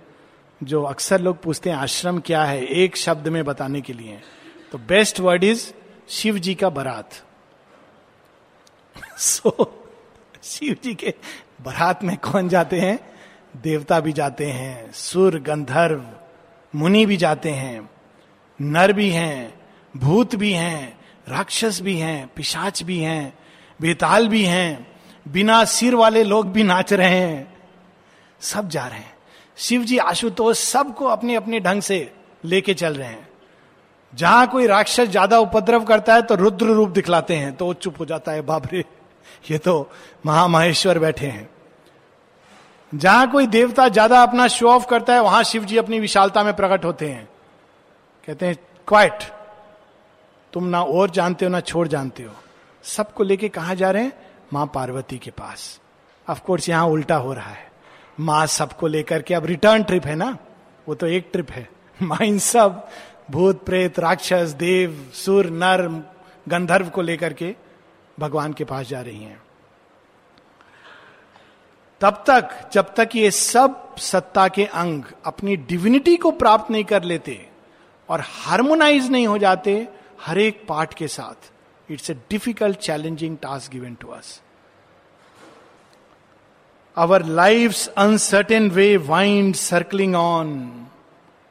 जो 0.63 0.83
अक्सर 0.83 1.21
लोग 1.21 1.41
पूछते 1.43 1.69
हैं 1.69 1.77
आश्रम 1.77 2.19
क्या 2.19 2.43
है 2.43 2.65
एक 2.65 2.97
शब्द 2.97 3.27
में 3.27 3.45
बताने 3.45 3.81
के 3.81 3.93
लिए। 3.93 4.21
तो 4.71 4.77
best 4.77 5.19
word 5.19 5.43
is 5.43 5.71
Shiv 6.09 6.37
ji 6.37 6.55
का 6.55 6.69
बरात। 6.69 7.09
सो 9.17 9.49
so, 9.59 9.65
शिव 10.43 10.75
जी 10.83 10.93
के 10.93 11.13
बरात 11.61 12.03
में 12.03 12.17
कौन 12.17 12.49
जाते 12.49 12.79
हैं? 12.79 12.99
देवता 13.61 13.99
भी 13.99 14.13
जाते 14.13 14.45
हैं 14.45 14.91
सुर 14.91 15.39
गंधर्व 15.39 16.05
मुनि 16.75 17.05
भी 17.05 17.17
जाते 17.17 17.49
हैं 17.49 17.89
नर 18.61 18.93
भी 18.93 19.09
हैं 19.09 19.61
भूत 19.97 20.35
भी 20.35 20.53
हैं 20.53 20.99
राक्षस 21.27 21.81
भी 21.81 21.97
हैं 21.97 22.29
पिशाच 22.35 22.83
भी 22.83 22.99
हैं 22.99 23.39
बेताल 23.81 24.27
भी 24.27 24.45
हैं 24.45 24.87
बिना 25.27 25.65
सिर 25.65 25.95
वाले 25.95 26.23
लोग 26.23 26.51
भी 26.51 26.63
नाच 26.63 26.93
रहे 26.93 27.19
हैं। 27.19 27.52
सब 28.43 28.69
जा 28.69 28.85
रहे 28.87 28.99
हैं। 28.99 29.13
शिव 29.57 29.83
जी 29.83 29.97
आशुतोष 29.99 30.57
सबको 30.59 31.05
अपने 31.07 31.35
अपने 31.35 31.59
ढंग 31.59 31.81
से 31.81 32.11
लेके 32.43 32.73
चल 32.73 32.93
रहे 32.93 33.07
हैं। 33.07 33.27
जहाँ 34.13 34.47
कोई 34.47 34.67
राक्षस 34.67 35.07
ज़्यादा 35.07 35.39
उपद्रव 35.39 35.83
करता 35.83 36.15
है 36.15 36.21
तो 36.21 36.35
रुद्र 36.35 36.65
रूप 36.67 36.89
दिखलाते 36.89 37.35
हैं 37.35 37.55
तो 37.55 37.73
चुप 37.75 37.99
हो 37.99 38.05
जाता 38.05 38.31
है, 38.31 38.41
बाबरे, 38.41 38.83
ये 39.51 39.57
तो 39.57 39.89
महामहेश्वर 40.25 40.99
बैठे 40.99 41.27
हैं। 41.27 41.49
जहाँ 42.93 43.29
कोई 43.31 43.47
देवता 43.47 43.87
ज़्यादा 43.89 44.21
अपना 44.23 44.47
शो 44.49 44.69
ऑफ़ 44.69 44.85
करता 44.87 45.13
है, 45.13 45.21
वहाँ 45.21 45.43
शिव 45.43 45.65
जी 45.65 45.77
अपनी 45.77 45.99
विशालता 45.99 46.43
में 46.43 46.53
प्रकट 46.55 46.85
होते 46.85 47.09
हैं। 47.09 47.27
कहते 48.27 48.45
हैं 48.45 48.55
क्वाइट 48.87 49.23
तुम 50.53 50.63
ना 50.65 50.81
और 50.83 51.09
जानते 51.09 51.45
हो, 51.45 51.51
ना 51.51 51.59
छोड़ 51.61 51.87
जानते 51.87 52.23
हो। 52.23 52.33
सबको 52.83 53.23
लेके 53.23 53.49
कहा 53.49 53.73
जा 53.73 53.91
रहे 53.91 54.03
हैं? 54.03 54.13
माँ 54.53 54.65
पार्वती 54.73 55.17
के 55.17 55.31
पास। 55.31 55.79
ऑफकोर्स 56.27 56.69
यहाँ 56.69 56.87
उल्टा 56.87 57.15
हो 57.15 57.33
रहा 57.33 57.51
है। 57.51 57.71
माँ 58.19 58.47
सबको 58.47 58.87
लेकर 58.87 59.21
के 59.21 59.33
अब 59.33 59.45
रिटर्न 59.45 59.83
ट्रिप 59.83 60.05
है 60.05 60.15
ना? 60.15 60.37
वो 60.87 60.95
तो 60.95 61.07
एक 61.07 61.29
ट्रिप 61.31 61.51
है। 61.51 61.69
माँ 62.01 62.25
इन 62.25 62.39
सब, 62.39 62.89
भूत, 63.31 63.65
प्रेत, 63.65 63.99
राक्षस, 63.99 64.55
देव, 64.59 65.11
सुर, 65.13 65.45
नर, 65.45 66.05
गंधर्व 66.49 66.89
को 66.89 67.01
लेकर 67.01 67.33
के 67.33 67.55
भगवान 68.19 68.53
के 68.53 68.63
पास 68.63 68.87
जा 68.87 69.01
रही 69.01 69.23
हैं। 69.23 69.43
तब 72.01 72.23
तक, 72.27 72.69
जब 72.73 72.93
तक 72.95 73.09
ये 73.15 73.31
सब 73.31 73.95
सत्ता 73.95 74.47
के 74.47 74.65
अंग 74.65 75.03
अपनी 75.25 75.55
डिविनिटी 75.55 76.17
को 76.17 76.31
प्राप्त 76.31 76.71
नहीं 76.71 76.83
कर 76.83 77.03
लेते 77.03 77.49
और 78.09 78.21
हार्मोनाइज 78.21 79.11
नहीं 79.11 79.27
हो 79.27 79.37
जाते 79.37 79.87
हर 80.21 80.37
एक 80.37 80.65
पार्ट 80.67 80.93
के 80.93 81.07
साथ 81.07 81.51
it's 81.91 82.09
a 82.09 82.13
difficult 82.13 82.77
challenging 82.77 83.37
task 83.37 83.71
given 83.71 83.95
to 83.95 84.07
us 84.07 84.41
Our 86.95 87.19
life's 87.19 87.89
uncertain 87.97 88.73
way 88.73 88.97
winds 88.97 89.59
circling 89.59 90.13
on. 90.13 90.89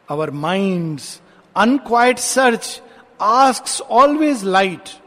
Our 0.09 0.31
mind's 0.31 1.20
unquiet 1.57 2.20
search 2.20 2.81
asks 3.20 3.81
always 3.81 4.44
light 4.44 4.98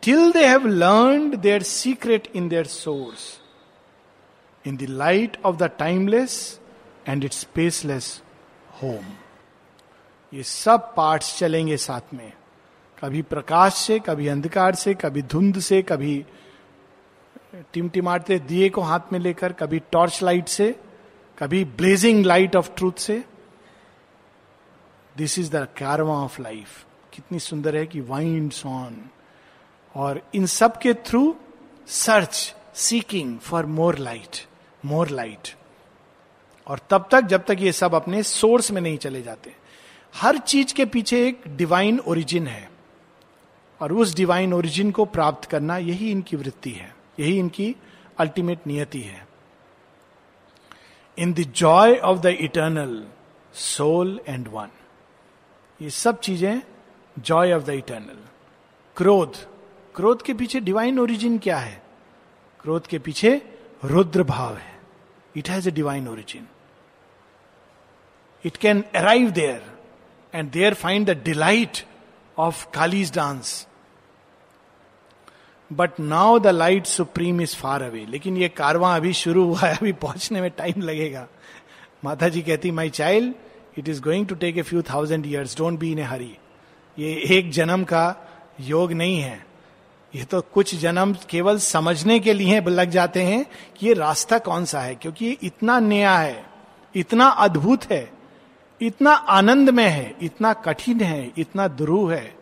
till 0.00 0.32
they 0.32 0.46
have 0.46 0.64
learned 0.64 1.42
their 1.42 1.60
secret 1.60 2.28
in 2.32 2.48
their 2.48 2.64
source. 2.64 3.40
In 4.64 4.78
the 4.78 4.86
light 4.86 5.36
of 5.44 5.58
the 5.58 5.68
timeless 5.68 6.58
and 7.04 7.22
its 7.22 7.44
spaceless 7.44 8.20
home. 8.80 9.18
ये 10.34 10.42
सब 10.42 10.94
parts 10.96 11.38
चलेंगे 11.38 11.76
साथ 11.76 12.14
में 12.14 12.32
कभी 13.00 13.22
प्रकाश 13.22 13.74
से 13.74 13.98
कभी 14.06 14.28
अंधकार 14.28 14.74
से 14.74 14.94
कभी 14.94 15.22
धुंध 15.22 15.58
से 15.58 15.82
कभी 15.82 16.24
टिमटिमाते 17.72 18.38
दिए 18.38 18.68
को 18.68 18.80
हाथ 18.80 19.12
में 19.12 19.20
लेकर, 19.20 19.52
कभी 19.52 19.78
टॉर्च 19.78 20.22
लाइट 20.22 20.48
से, 20.48 20.80
कभी 21.38 21.64
ब्लेजिंग 21.64 22.24
लाइट 22.24 22.56
ऑफ़ 22.56 22.70
ट्रूथ 22.76 22.92
से 22.92 23.24
दिस 25.16 25.38
इज़ 25.38 25.50
द 25.56 25.68
कारवा 25.78 26.14
ऑफ़ 26.14 26.42
लाइफ 26.42 26.86
कितनी 27.12 27.38
सुंदर 27.38 27.76
है 27.76 27.86
कि 27.86 28.00
वाइंड 28.00 28.52
ऑन 28.66 29.10
और 29.94 30.30
इन 30.34 30.46
सब 30.46 30.78
के 30.78 30.94
through 30.94 31.36
search 31.86 32.54
seeking 32.74 33.38
for 33.38 33.66
more 33.66 33.98
light 33.98 34.46
more 34.84 35.08
light 35.08 35.54
और 36.66 36.80
तब 36.90 37.08
तक, 37.10 37.20
जब 37.20 37.44
तक 37.44 37.56
ये 37.60 37.72
सब 37.72 37.94
अपने 37.94 38.22
सोर्स 38.22 38.70
में 38.70 38.80
नहीं 38.80 38.98
चले 38.98 39.22
जाते, 39.22 39.54
हर 40.14 40.38
चीज़ 40.38 40.74
के 40.74 40.84
पीछे 40.84 41.28
एक 41.28 41.42
डिवाइन 41.46 42.00
ओरिजिन 42.00 42.46
है। 42.46 42.70
और 43.80 43.92
उस 43.92 44.14
डिवाइन 44.14 44.52
ओरिजिन 44.52 44.90
को 44.90 45.04
प्राप्त 45.04 45.48
करना 45.48 45.76
यही 45.76 46.10
इनकी 46.10 46.36
वृत्ति 46.36 46.70
है। 46.70 46.96
यही 47.20 47.38
इनकी 47.38 47.74
अल्टीमेट 48.18 48.66
नियति 48.66 49.00
है। 49.00 49.26
In 51.18 51.32
the 51.32 51.40
joy 51.56 51.94
of 51.94 52.18
the 52.18 52.26
eternal 52.26 53.06
soul 53.54 54.20
and 54.28 54.48
one 54.48 54.70
ये 55.80 55.90
सब 55.90 56.20
चीज़ें 56.20 56.62
जॉय 57.16 57.52
ऑफ़ 57.52 57.62
द 57.64 57.70
इटर्नल 57.70 58.18
क्रोध 58.96 59.36
क्रोध 59.94 60.22
के 60.22 60.34
पीछे 60.34 60.60
डिवाइन 60.60 60.98
ओरिजिन 60.98 61.38
क्या 61.38 61.58
है? 61.58 61.82
क्रोध 62.60 62.86
के 62.86 62.98
पीछे 62.98 63.30
रुद्र 63.84 64.22
भाव 64.22 64.56
है। 64.56 64.74
It 65.36 65.48
has 65.50 65.68
a 65.68 65.72
divine 65.72 66.08
origin 66.08 66.46
it 68.44 68.56
can 68.56 68.82
arrive 68.96 69.30
there 69.30 69.62
and 70.34 70.50
there 70.50 70.74
find 70.74 71.06
the 71.10 71.22
delight 71.24 71.84
of 72.38 72.66
Kali's 72.70 73.14
dance 73.14 73.66
but 75.70 76.00
now 76.00 76.38
the 76.38 76.46
light 76.46 76.86
supreme 76.86 77.40
is 77.40 77.56
far 77.56 77.82
away 77.82 78.04
लेकिन 78.08 78.36
ये 78.36 78.48
कारवां 78.48 78.94
अभी 78.96 79.12
शुरू 79.12 79.44
हुआ 79.44 79.60
है, 79.60 79.76
अभी 79.76 79.92
पहुँचने 79.92 80.40
में 80.40 80.50
टाइम 80.50 80.82
लगेगा। 80.82 81.26
माता 82.04 82.28
जी 82.28 82.42
कहती 82.42 82.70
my 82.70 82.90
child 82.90 83.34
it 83.78 83.88
is 83.88 84.00
going 84.02 84.26
to 84.26 84.34
take 84.34 84.58
a 84.58 84.62
few 84.62 84.82
thousand 84.82 85.26
years 85.26 85.56
don't 85.58 85.78
be 85.78 85.92
in 85.92 85.98
a 85.98 86.02
hurry 86.02 86.36
ये 86.98 87.14
एक 87.38 87.50
जन्म 87.50 87.84
का 87.84 88.04
योग 88.60 88.92
नहीं 88.92 89.20
है। 89.20 89.44
ये 90.14 90.24
तो 90.24 90.40
कुछ 90.54 90.74
जन्म 90.74 91.14
केवल 91.30 91.58
समझने 91.58 92.18
के 92.20 92.32
लिए 92.32 92.60
लग 92.60 92.90
जाते 92.90 93.22
हैं 93.22 93.44
कि 93.78 93.86
ये 93.86 93.94
रास्ता 93.94 94.38
कौन 94.38 94.64
सा 94.64 94.80
है, 94.80 94.94
क्योंकि 94.94 95.26
ये 95.26 95.36
इतना 95.42 95.78
नया 95.80 96.16
है, 96.16 96.44
इतना 96.94 97.26
अद्भुत 97.26 97.84
है, 97.90 98.08
इतना 98.80 99.10
आनंद 99.10 99.70
में 99.70 99.88
है, 99.88 100.14
इतना 100.22 100.52
कठिन 100.52 101.00
है, 101.00 101.32
इतना 101.38 101.68
ध्रुव 101.68 102.12
है। 102.12 102.35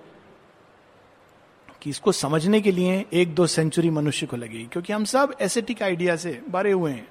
कि 1.84 1.90
इसको 1.90 2.12
समझने 2.12 2.60
के 2.60 2.72
लिए 2.72 3.04
एक 3.12 3.34
दो 3.34 3.46
सेंचुरी 3.46 3.90
मनुष्य 3.90 4.26
को 4.26 4.36
लगेगी। 4.36 4.64
क्योंकि 4.64 4.92
हम 4.92 5.04
सब 5.04 5.34
एसेटिक 5.40 5.82
आइडिया 5.82 6.16
से 6.16 6.42
भरे 6.50 6.72
हुए 6.72 6.92
हैं। 6.92 7.08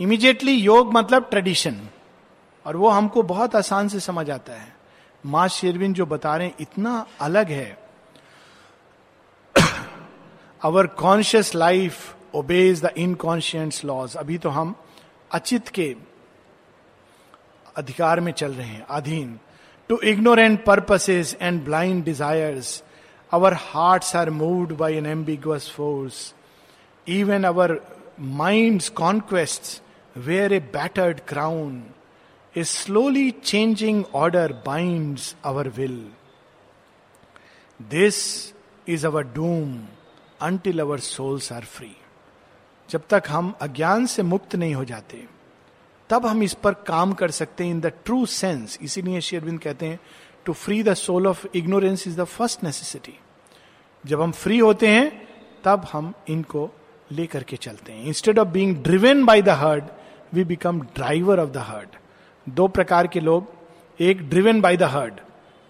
इमीडिएटली 0.00 0.52
योग 0.52 0.92
मतलब 0.94 1.26
ट्रेडिशन 1.30 1.80
और 2.66 2.76
वो 2.76 2.88
हमको 2.88 3.22
बहुत 3.22 3.56
आसान 3.56 3.88
से 3.88 4.00
समझ 4.00 4.30
आता 4.30 4.52
है। 4.52 4.74
माँ 5.26 5.48
शेरविन 5.48 5.92
जो 5.92 6.06
बता 6.06 6.36
रहे 6.36 6.46
हैं, 6.46 6.54
इतना 6.60 7.06
अलग 7.20 7.50
है। 7.50 7.78
Our 10.62 10.86
conscious 10.86 11.54
life 11.54 12.16
obeys 12.34 12.84
the 12.84 12.92
unconscious 12.96 13.84
laws 13.84 14.16
अभी 14.16 14.38
तो 14.38 14.48
हम 14.48 14.74
अचित 15.30 15.68
के 15.68 15.94
अधिकार 17.76 18.20
में 18.20 18.32
चल 18.32 18.52
रहे 18.52 18.66
हैं, 18.66 18.82
अधीन। 18.82 19.38
To 19.88 19.98
ignorant 19.98 20.64
purposes 20.64 21.36
and 21.40 21.64
blind 21.64 22.04
desires 22.04 22.82
our 23.36 23.52
hearts 23.54 24.14
are 24.14 24.30
moved 24.30 24.76
by 24.76 24.90
an 25.00 25.06
ambiguous 25.06 25.68
force. 25.68 26.20
Even 27.06 27.44
our 27.44 27.80
mind's 28.18 28.88
conquests 29.02 29.80
wear 30.28 30.52
a 30.52 30.60
battered 30.76 31.26
crown. 31.26 31.92
A 32.54 32.64
slowly 32.64 33.32
changing 33.32 34.04
order 34.06 34.48
binds 34.48 35.34
our 35.44 35.64
will. 35.78 36.00
This 37.80 38.52
is 38.86 39.04
our 39.04 39.24
doom 39.24 39.88
until 40.40 40.80
our 40.80 40.98
souls 40.98 41.50
are 41.50 41.66
free. 41.76 41.96
जब 42.88 43.02
तक 43.10 43.22
हम 43.28 43.54
अज्ञान 43.60 44.06
से 44.06 44.22
मुक्त 44.22 44.54
नहीं 44.56 44.74
हो 44.74 44.84
जाते 44.84 45.24
तब 46.10 46.26
हम 46.26 46.42
इस 46.42 46.54
पर 46.64 46.72
काम 46.86 47.12
कर 47.20 47.30
सकते 47.30 47.64
हैं 47.64 47.70
इन 47.70 47.80
द 47.80 47.92
ट्रू 48.04 48.24
सेंस 48.32 48.78
इसीलिए 48.82 49.20
शेरविंद 49.28 49.58
कहते 49.60 49.86
हैं 49.86 50.00
to 50.46 50.52
free 50.52 50.82
the 50.82 50.94
soul 50.94 51.26
of 51.26 51.46
ignorance 51.56 52.06
is 52.06 52.20
the 52.20 52.24
first 52.24 52.64
necessity 52.64 53.18
जब 54.06 54.22
हम 54.22 54.32
फ्री 54.32 54.58
होते 54.58 54.88
हैं, 54.88 55.28
तब 55.64 55.86
हम 55.92 56.12
इनको 56.28 56.70
लेकर 57.12 57.42
के 57.42 57.56
चलते 57.56 57.92
हैं। 57.92 58.04
Instead 58.04 58.38
of 58.38 58.48
being 58.48 58.76
driven 58.76 59.24
by 59.24 59.42
the 59.42 59.48
herd 59.48 59.84
we 60.34 60.44
become 60.44 60.80
driver 60.80 61.40
of 61.40 61.50
the 61.50 61.56
herd 61.56 61.88
दो 62.48 62.68
प्रकार 62.68 63.06
के 63.06 63.20
लोग, 63.20 63.52
एक 64.00 64.28
ड्रिवेन 64.30 64.60
बाई 64.60 64.76
द 64.76 64.82
हर्ड 64.82 65.20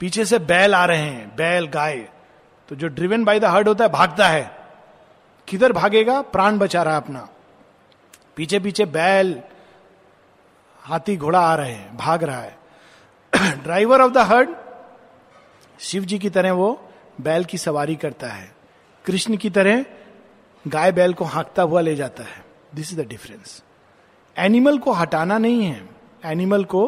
पीछे 0.00 0.24
से 0.24 0.38
बैल 0.38 0.74
आ 0.74 0.84
रहे 0.84 0.98
हैं, 0.98 1.36
बैल 1.36 1.66
गाय। 1.66 2.08
तो 2.68 2.76
जो 2.76 2.88
ड्रिवेन 2.88 3.24
बाई 3.24 3.40
द 3.40 3.44
हर्ड 3.44 3.68
होता 3.68 3.84
है, 3.84 3.90
भागता 3.90 4.28
है। 4.28 4.50
किधर 5.48 5.72
भागेगा? 5.72 6.20
प्राण 6.22 6.58
बचा 6.58 6.82
रहा 6.82 6.94
है 6.94 7.00
अपना। 7.00 7.28
पीछे 8.36 8.58
पीछे 8.60 8.84
बैल, 8.84 9.40
हाथी 10.80 11.16
घोड़ा 11.16 11.40
आ 11.40 11.54
रहे 11.54 11.72
हैं, 11.72 11.96
भाग 11.96 12.24
रहा 12.24 12.40
है। 12.40 12.58
Driver 13.62 14.00
of 14.00 14.12
the 14.12 14.18
herd 14.18 14.48
Shiv 15.80 16.04
ji 16.04 16.18
की 16.18 16.30
तरह 16.30 16.52
वो 16.52 16.85
बैल 17.20 17.44
की 17.44 17.58
सवारी 17.58 17.96
करता 17.96 18.28
है। 18.28 18.54
कृष्ण 19.04 19.36
की 19.36 19.50
तरह 19.50 19.84
गाय 20.64 20.92
बैल 20.92 21.14
को 21.14 21.24
हाँकता 21.24 21.62
हुआ 21.62 21.80
ले 21.80 21.94
जाता 21.96 22.24
है। 22.24 22.44
This 22.74 22.92
is 22.92 23.00
the 23.00 23.06
difference 23.08 23.62
animal 24.36 24.78
को 24.78 24.92
हटाना 24.92 25.38
नहीं 25.38 25.62
है। 25.62 25.88
एनिमल 26.24 26.64
को 26.64 26.86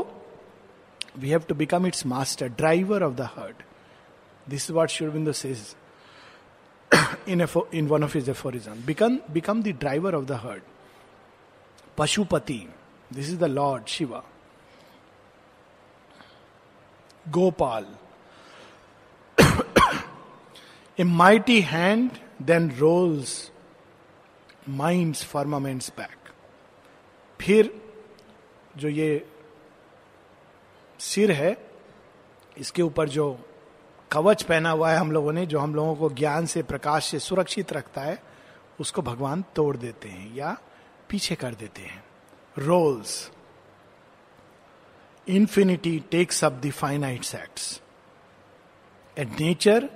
we 1.19 1.31
have 1.31 1.45
to 1.49 1.55
become 1.55 1.87
its 1.87 2.07
master 2.07 2.49
driver 2.49 3.03
of 3.03 3.14
the 3.14 3.29
herd 3.37 3.62
this 4.47 4.71
what 4.71 4.88
Aurobindo 4.88 5.33
says 5.33 5.75
in 7.29 7.47
in 7.75 7.88
one 7.88 8.05
of 8.05 8.17
is 8.19 8.31
aphorism 8.31 8.75
become 8.87 9.19
become 9.31 9.62
the 9.62 9.77
driver 9.81 10.14
of 10.14 10.25
the 10.25 10.41
herd 10.43 10.62
Pashupati 11.99 12.67
this 13.12 13.29
is 13.29 13.38
the 13.38 13.45
lord 13.45 13.87
Shiva 13.88 14.23
Gopal 17.27 17.87
a 21.01 21.05
mighty 21.05 21.61
hand 21.61 22.11
then 22.43 22.71
roles 22.71 23.53
minds 24.69 25.25
फॉर्मामेंट्स 25.25 25.93
back 25.97 26.17
फिर 27.41 27.83
जो 28.77 28.89
ये 28.89 29.27
सिर 31.01 31.33
है, 31.33 31.57
इसके 32.59 32.83
ऊपर 32.83 33.09
जो 33.09 33.39
कवच 34.11 34.43
पहना 34.43 34.71
हुआ 34.71 34.91
है 34.91 34.99
हम 34.99 35.13
लोगों 35.13 35.33
ने, 35.33 35.47
जो 35.47 35.59
हम 35.59 35.75
लोगों 35.75 35.95
को 35.95 36.11
ज्ञान 36.11 36.47
से, 36.47 36.63
प्रकाश 36.63 37.05
से 37.05 37.19
सुरक्षित 37.19 37.73
रखता 37.73 38.01
है, 38.01 38.23
उसको 38.81 39.03
भगवान 39.03 39.45
तोड़ 39.55 39.77
देते 39.77 40.09
हैं 40.09 40.35
या 40.35 40.57
पीछे 41.09 41.35
कर 41.35 41.55
देते 41.55 41.83
हैं। 41.83 42.05
Rolls 42.59 43.31
infinity 45.29 45.99
takes 46.11 46.45
up 46.45 46.53
the 46.53 46.71
finite 46.71 47.35
acts 47.35 47.81
and 49.19 49.37
nature 49.41 49.89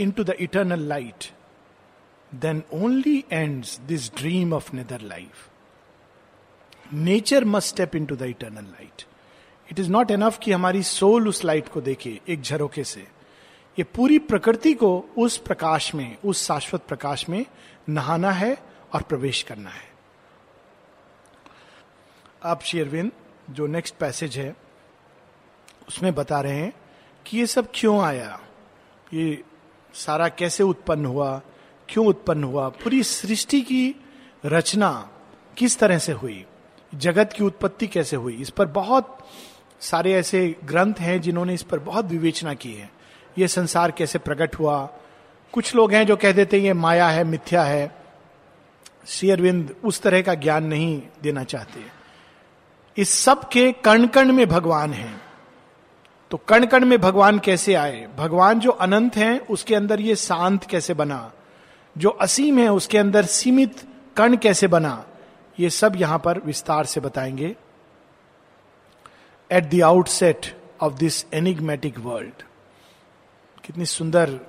into 0.10 0.24
the 0.24 0.30
eternal 0.30 0.80
light 0.80 1.24
then 2.34 2.62
only 2.72 3.24
and 3.32 3.64
this 3.86 4.14
dream 4.14 4.52
of 4.52 4.72
neither 4.76 5.00
life 5.00 5.48
nature 6.92 7.44
must 7.44 7.68
step 7.68 7.96
into 8.06 8.16
the 8.16 8.22
eternal 8.22 8.64
light 8.64 9.02
it 9.72 9.78
is 9.78 9.90
not 9.90 10.10
enough 10.10 10.38
कि 10.38 10.52
हमारी 10.52 10.82
soul 10.82 11.28
उस 11.28 11.44
light 11.44 11.68
को 11.68 11.80
देखे, 11.80 12.20
एक 12.28 12.42
झरोके 12.42 12.84
से। 12.84 13.00
ये 13.78 13.84
पूरी 13.84 14.18
प्रकृति 14.18 14.74
को 14.74 15.04
उस 15.18 15.36
प्रकाश 15.36 15.94
में, 15.94 16.16
उस 16.24 16.46
शाश्वत 16.46 16.82
प्रकाश 16.82 17.28
में 17.28 17.46
नहाना 17.88 18.30
है 18.30 18.56
और 18.92 19.02
प्रवेश 19.02 19.42
करना 19.42 19.70
है। 19.70 19.92
अब 22.42 22.60
शेरविन, 22.60 23.12
जो 23.50 23.66
नेक्स्ट 23.66 23.94
पैसेज 23.94 24.38
है, 24.38 24.56
उसमें 25.88 26.14
बता 26.14 26.40
रहे 26.40 26.56
हैं 26.56 26.72
कि 27.26 27.38
ये 27.38 27.46
सब 27.46 27.68
क्यों 27.74 28.04
आया? 28.04 28.40
ये 29.14 29.42
सारा 29.94 30.28
कैसे 30.28 30.62
उत्पन्न 30.62 31.06
हुआ, 31.06 31.40
क्यों 31.88 32.06
उत्पन्न 32.06 32.44
हुआ, 32.44 32.68
पूरी 32.68 33.02
सृष्टि 33.02 33.60
की 33.60 33.94
रचना 34.46 35.10
किस 35.56 35.78
तरह 35.78 35.98
से 35.98 36.12
हुई, 36.12 36.44
जगत 36.94 37.32
की 37.36 37.44
उत्पत्ति 37.44 37.86
कैसे 37.86 38.16
हुई, 38.16 38.34
इस 38.34 38.50
पर 38.50 38.66
बहुत 38.66 39.18
सारे 39.80 40.12
ऐसे 40.12 40.56
ग्रंथ 40.64 40.94
हैं 40.94 41.20
जिन्होंने 41.20 41.54
इस 41.54 41.62
पर 41.62 41.78
बहुत 41.78 42.06
विवेचना 42.06 42.54
की 42.54 42.72
है। 42.72 42.90
ये 43.38 43.48
संसार 43.48 43.90
कैसे 43.90 44.18
प्रकट 44.18 44.58
हुआ? 44.58 44.88
कुछ 45.52 45.74
लोग 45.74 45.92
हैं 45.92 46.06
जो 46.06 46.16
कह 46.16 46.32
देते 46.32 46.56
हैं, 46.56 46.64
ये 46.64 46.72
माया 46.72 47.08
है, 47.08 47.24
मिथ्या 47.24 47.62
है। 47.62 47.96
श्री 49.06 49.30
अरविंद 49.30 49.76
उस 49.84 50.00
तरह 50.00 50.22
का 50.22 50.34
ज्ञान 50.34 50.64
नहीं 50.64 51.02
देना 51.22 51.44
चाहते। 51.44 52.02
इस 52.96 53.10
सब 53.10 53.48
के 53.48 53.72
कण 53.72 54.06
कण 54.06 54.32
में 54.32 54.46
भगवान 54.46 54.92
है। 54.92 55.31
तो 56.32 56.38
कण 56.38 56.66
कण 56.66 56.84
में 56.84 57.00
भगवान 57.00 57.38
कैसे 57.38 57.74
आए? 57.74 58.08
भगवान 58.16 58.60
जो 58.60 58.70
अनंत 58.70 59.16
है, 59.16 59.38
उसके 59.38 59.74
अंदर 59.74 60.00
ये 60.00 60.16
शांत 60.16 60.64
कैसे 60.64 60.94
बना? 60.94 61.32
जो 61.98 62.08
असीम 62.08 62.58
है, 62.58 62.68
उसके 62.68 62.98
अंदर 62.98 63.24
सीमित 63.24 63.82
कण 64.16 64.36
कैसे 64.36 64.66
बना? 64.66 65.06
ये 65.60 65.70
सब 65.70 65.92
यहाँ 65.96 66.18
पर 66.18 66.38
विस्तार 66.38 66.86
से 66.86 67.00
बताएँगे। 67.00 67.56
At 69.52 69.70
the 69.70 69.82
outset 69.82 70.58
of 70.80 70.94
this 70.94 71.26
enigmatic 71.34 71.98
world 71.98 72.42
कितनी 73.64 73.86
सुंदर 73.86 74.40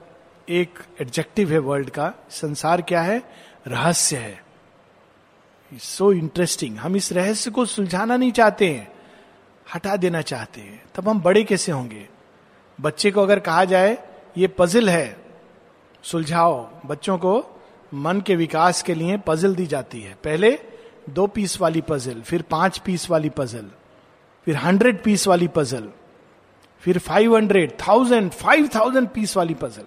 एक 0.49 0.79
एडजेक्टिव 1.01 1.51
है 1.51 1.59
वर्ल्ड 1.59 1.89
का। 1.89 2.13
संसार 2.29 2.81
क्या 2.81 3.01
है? 3.01 3.23
रहस्य 3.67 4.17
है। 4.17 4.43
सो 5.73 6.13
इंटरेस्टिंग 6.13 6.77
हम 6.77 6.95
इस 6.95 7.11
रहस्य 7.11 7.51
को 7.51 7.65
सुलझाना 7.65 8.17
नहीं 8.17 8.31
चाहते 8.31 8.69
हैं। 8.69 8.93
हटा 9.67 9.95
देना 9.95 10.21
चाहते 10.21 10.61
हैं। 10.61 10.83
तब 10.95 11.09
हम 11.09 11.21
बड़े 11.21 11.43
कैसे 11.43 11.71
होंगे? 11.71 12.07
बच्चे 12.81 13.11
को 13.11 13.21
अगर 13.21 13.39
कहा 13.39 13.65
जाए, 13.65 13.97
ये 14.37 14.47
पजिल 14.47 14.89
है। 14.89 15.17
सुलझाओ। 16.03 16.69
बच्चों 16.85 17.17
को 17.17 17.61
मन 17.93 18.21
के 18.21 18.35
विकास 18.35 18.81
के 18.81 18.93
लिए 18.93 19.17
पजल 19.17 19.55
दी 19.55 19.65
जाती 19.67 20.01
है। 20.01 20.13
पहले 20.23 20.59
दो 21.09 21.27
पीस 21.27 21.61
वाली 21.61 21.81
पजल 21.81 22.21
फिर 22.21 22.41
पाँच 22.41 22.77
पीस 22.77 23.09
वाली 23.09 23.29
पजल 23.29 23.69
फिर 24.45 24.55
हंड्रेड 24.55 25.03
पीस 25.03 25.27
वाली 25.27 25.47
पजल 25.47 25.89
फिर 26.79 26.97
five 26.97 27.35
hundred 27.35 27.71
thousand 27.87 28.31
five 28.31 28.69
thousand 28.75 29.07
piece 29.09 29.37
वाली 29.37 29.53
पजल 29.53 29.85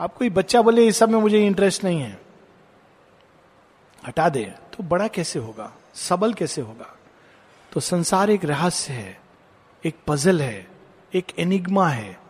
आप 0.00 0.14
कोई 0.14 0.30
बच्चा 0.30 0.62
बोले, 0.62 0.86
इस 0.86 0.96
सब 0.96 1.10
में 1.10 1.18
मुझे 1.18 1.46
इंटरेस्ट 1.46 1.84
नहीं 1.84 2.00
है। 2.00 2.18
हटा 4.06 4.28
दे। 4.28 4.44
तो 4.44 4.82
बड़ा 4.82 5.08
कैसे 5.08 5.38
होगा? 5.38 5.72
सबल 5.94 6.32
कैसे 6.34 6.60
होगा? 6.60 6.93
तो 7.74 7.80
संसार 7.80 8.30
एक 8.30 8.44
रहस्य 8.44 8.92
है, 8.92 9.20
एक 9.84 9.96
पजल 10.06 10.42
है, 10.42 10.66
एक 11.14 11.24
एनिग्मा 11.38 11.88
है। 11.88 12.20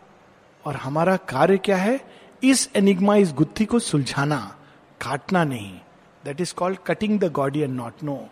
और 0.65 0.77
हमारा 0.77 1.17
कार्य 1.17 1.59
क्या 1.59 1.77
है? 1.77 2.01
इस 2.45 2.71
एनिग्मा 2.77 3.17
इस 3.17 3.33
गुत्थी 3.33 3.65
को 3.65 3.79
सुलझाना, 3.79 4.57
काटना 5.01 5.45
नहीं। 5.45 5.81
That 6.25 6.41
is 6.41 6.55
called 6.55 6.79
cutting 6.87 7.21
the 7.21 7.33
Gordian 7.61 7.77
knot 7.77 7.93
no 8.03 8.29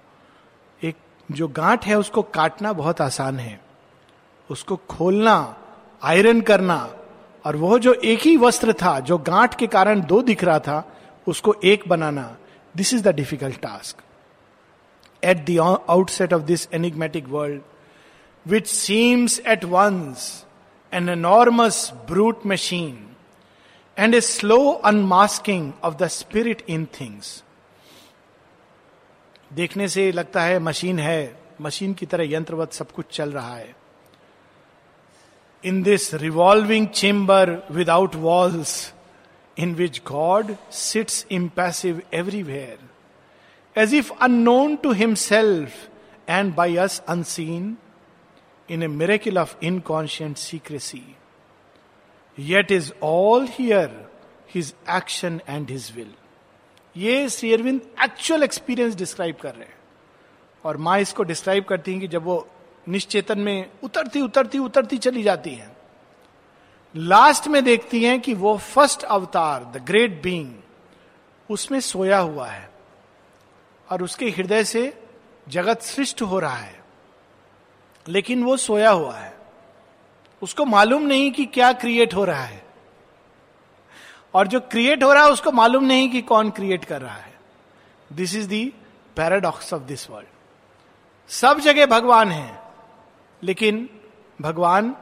एक 0.83 0.96
जो 1.31 1.48
गांठ 1.48 1.87
है, 1.87 1.94
उसको 1.94 2.22
काटना 2.22 2.72
बहुत 2.72 3.01
आसान 3.01 3.38
है। 3.40 3.61
उसको 4.51 4.77
खोलना 4.77 5.57
आयरन 6.03 6.40
करना। 6.40 6.94
और 7.46 7.57
वह 7.57 7.79
जो 7.79 7.92
एक 7.92 8.20
ही 8.20 8.37
वस्त्र 8.37 8.72
था, 8.72 9.01
जो 9.01 9.18
गांठ 9.18 9.55
के 9.55 9.66
कारण 9.66 10.01
दो 10.01 10.22
दिख 10.22 10.44
रहा 10.44 10.59
था, 10.59 10.96
उसको 11.29 11.55
एक 11.64 11.85
बनाना। 11.88 12.37
This 12.77 12.94
is 12.94 13.03
the 13.03 13.09
difficult 13.09 13.61
task 13.61 13.96
at 15.25 15.45
the 15.51 15.59
outset 15.89 16.33
of 16.33 16.43
this 16.43 16.69
enigmatic 16.75 17.29
world 17.29 17.63
which 18.47 18.67
seems 18.67 19.41
at 19.41 19.65
once 19.65 20.47
an 20.95 21.09
enormous 21.09 21.93
brute 22.11 22.47
machine 22.47 23.17
and 23.99 24.15
a 24.15 24.21
slow 24.21 24.73
unmasking 24.73 25.73
of 25.83 25.95
the 25.95 26.07
spirit 26.07 26.63
in 26.69 26.89
things 27.01 27.45
देखने 29.53 29.89
से 29.89 30.13
लगता 30.13 30.43
है 30.43 30.59
मशीन 30.59 30.99
है, 30.99 31.41
मशीन 31.61 31.95
की 31.95 32.07
तरह 32.07 32.33
यंत्रवत 32.33 32.73
सब 32.73 32.91
कुछ 32.91 33.07
चल 33.13 33.33
रहा 33.33 33.57
है। 33.57 33.77
In 35.65 35.83
this 35.83 36.15
revolving 36.15 36.89
chamber 36.89 37.63
without 37.71 38.15
walls 38.15 38.95
in 39.59 39.75
which 39.75 40.03
God 40.07 40.57
sits 40.71 41.27
impassive 41.31 42.03
everywhere 42.15 42.79
as 43.79 43.95
if 43.95 44.13
unknown 44.21 44.77
to 44.77 44.93
himself 44.93 45.75
and 46.29 46.55
by 46.55 46.77
us 46.77 47.03
unseen 47.09 47.77
in 48.71 48.83
a 48.83 48.87
miracle 48.87 49.39
of 49.39 49.57
inconscient 49.63 50.37
secrecy 50.37 51.17
yet 52.39 52.73
is 52.73 52.93
all 53.03 53.47
here 53.51 54.11
his 54.55 54.75
action 54.91 55.41
and 55.49 55.71
his 55.71 55.93
will 55.97 56.15
ये 56.97 57.29
Shri 57.29 57.53
Arvind 57.53 57.81
actual 58.05 58.43
experience 58.43 58.95
describe 58.95 59.37
कर 59.37 59.55
रहे 59.55 59.65
हैं। 59.65 59.77
और 60.65 60.77
माँ 60.77 60.99
इसको 61.01 61.23
describe 61.23 61.65
करती 61.65 61.93
हैं 61.93 62.01
कि 62.01 62.09
जब 62.09 62.23
वो 62.23 62.49
निश्चेतन 62.89 63.39
में 63.39 63.71
उतरती 63.85 64.21
उतरती 64.21 64.59
उतरती 64.59 64.99
चली 64.99 65.23
जाती 65.23 65.51
हैं। 65.51 65.77
लास्ट 66.97 67.49
में 67.49 67.65
देखती 67.65 68.05
हैं 68.05 68.21
कि 68.21 68.35
वो 68.35 68.57
फ़र्स्ट 68.57 69.03
अवतार 69.03 69.65
द 69.65 69.83
ग्रेट 69.83 70.23
बींग 70.23 70.53
उसमें 71.51 71.81
सोया 71.81 72.19
हुआ 72.19 72.49
है। 72.49 72.72
और 73.92 74.02
उसके 74.02 74.31
हृदय 74.31 74.64
से 74.64 75.07
जगत 75.48 75.83
सृष्ट 75.83 76.22
हो 76.22 76.38
रहा 76.38 76.57
है। 76.57 76.85
लेकिन 78.09 78.44
वो 78.44 78.57
सोया 78.57 78.90
हुआ 78.90 79.16
है। 79.16 79.38
उसको 80.42 80.64
मालूम 80.64 81.02
नहीं 81.02 81.33
कि 81.33 81.44
क्या 81.44 81.72
क्रिएट 81.72 82.14
हो 82.14 82.24
रहा 82.24 82.44
है। 82.44 82.66
और 84.35 84.46
जो 84.46 84.61
क्रिएट 84.61 85.02
हो 85.02 85.12
रहा 85.12 85.24
है, 85.24 85.31
उसको 85.31 85.52
मालूम 85.52 85.85
नहीं 85.85 86.11
कि 86.11 86.22
कौन 86.22 86.50
क्रिएट 86.50 86.85
कर 86.85 87.02
रहा 87.02 87.16
है। 87.16 87.40
This 88.12 88.35
is 88.35 88.48
the 88.48 88.72
paradox 89.16 89.74
of 89.74 89.83
this 89.83 90.11
world 90.11 90.28
सब 91.28 91.59
जगह 91.59 91.87
भगवान 91.87 92.31
है, 92.33 92.62
लेकिन 93.42 94.00
भगवान 94.40 94.96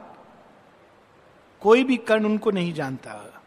कोई 1.61 1.83
भी 1.83 1.97
कर्ण 1.97 2.25
उनको 2.25 2.51
नहीं 2.51 2.73
जानता। 2.73 3.40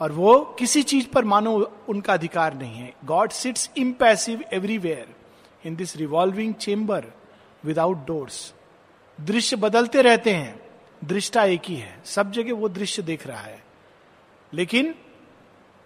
और 0.00 0.12
वो 0.12 0.56
किसी 0.58 0.82
चीज़ 0.82 1.08
पर 1.08 1.24
मानो 1.24 1.82
उनका 1.88 2.12
अधिकार 2.12 2.54
नहीं 2.54 2.74
है। 2.74 2.94
God 3.04 3.30
sits 3.30 3.70
impassive 3.76 4.44
everywhere 4.52 5.14
in 5.66 5.76
this 5.76 5.96
revolving 5.96 6.54
chamber 6.54 7.04
without 7.64 8.06
doors 8.06 8.54
दृश्य 9.20 9.56
बदलते 9.56 10.02
रहते 10.02 10.34
हैं, 10.34 10.60
दृष्टा 11.04 11.44
एक 11.44 11.62
ही 11.64 11.76
है। 11.76 12.02
सब 12.04 12.32
जगह 12.32 12.54
वो 12.54 12.68
दृश्य 12.68 13.02
देख 13.02 13.26
रहा 13.26 13.40
है। 13.40 13.64
लेकिन 14.54 14.94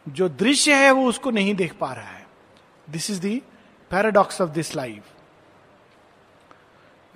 जो 0.08 0.28
दृश्य 0.28 0.74
है, 0.74 0.90
वो 0.90 1.08
उसको 1.08 1.30
नहीं 1.30 1.54
देख 1.54 1.74
पा 1.74 1.92
रहा 1.92 2.08
है। 2.08 2.26
This 2.90 3.10
is 3.10 3.20
the 3.20 3.42
paradox 3.90 4.40
of 4.40 4.50
this 4.50 4.76
life 4.76 5.02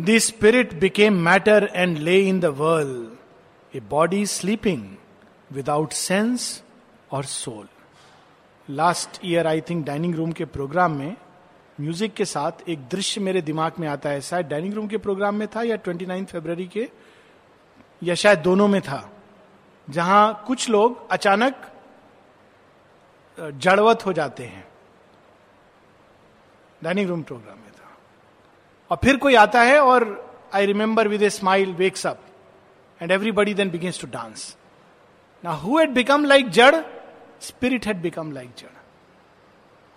this 0.00 0.26
spirit 0.26 0.74
became 0.74 1.14
matter 1.14 1.70
and 1.74 1.98
lay 1.98 2.28
in 2.28 2.40
the 2.40 2.44
world 2.44 3.76
a 3.76 3.80
body 3.80 4.26
sleeping 4.26 4.96
without 5.52 5.92
sense 5.92 6.63
और 7.14 7.24
soul. 7.24 7.66
Last 8.68 9.20
year 9.24 9.46
I 9.46 9.60
think 9.60 9.84
dining 9.86 10.14
room 10.14 10.32
के 10.32 10.44
प्रोग्राम 10.46 10.92
में 10.92 11.16
म्यूज़िक 11.78 12.14
के 12.14 12.24
साथ 12.24 12.68
एक 12.68 12.86
दृश्य 12.88 13.20
मेरे 13.20 13.40
दिमाग 13.42 13.72
में 13.78 13.86
आता 13.88 14.08
है। 14.08 14.20
शायद 14.20 14.46
डाइनिंग 14.46 14.74
रूम 14.74 14.86
के 14.88 14.98
प्रोग्राम 14.98 15.34
में 15.34 15.46
था 15.48 15.62
या 15.62 15.76
ट्वेंटी 15.76 16.06
नाइन 16.06 16.24
फेब्रवरी 16.24 16.66
के, 16.66 16.88
या 18.02 18.14
शायद 18.14 18.38
दोनों 18.38 18.68
में 18.68 18.80
था, 18.80 19.08
जहाँ 19.88 20.44
कुछ 20.46 20.68
लोग 20.70 21.10
अचानक 21.10 21.70
जड़वत 23.38 24.06
हो 24.06 24.12
जाते 24.12 24.44
हैं। 24.44 24.66
डाइनिंग 26.82 27.08
रूम 27.08 27.22
प्रोग्राम 27.22 27.58
में 27.58 27.70
था। 27.70 27.96
और 28.90 28.98
फिर 29.04 29.16
कोई 29.16 29.34
आता 29.34 29.62
है 29.62 29.78
और 29.80 30.06
I 30.54 30.66
remember 30.66 31.08
with 31.08 31.22
a 31.22 31.30
smile 31.30 31.72
wakes 31.74 32.06
up 32.06 32.20
and 33.00 33.10
everybody 33.10 33.54
then 33.54 33.70
begins 33.70 34.00
to 34.00 34.06
dance 34.08 34.56
ना 35.44 35.52
हु 35.52 35.78
बिकम 35.94 36.24
लाइक 36.24 36.50
जड़? 36.50 36.74
स्पिरिट 37.44 37.86
हैड 37.86 38.00
बिकम 38.02 38.32
लाइक 38.32 38.50
जड़ 38.58 38.76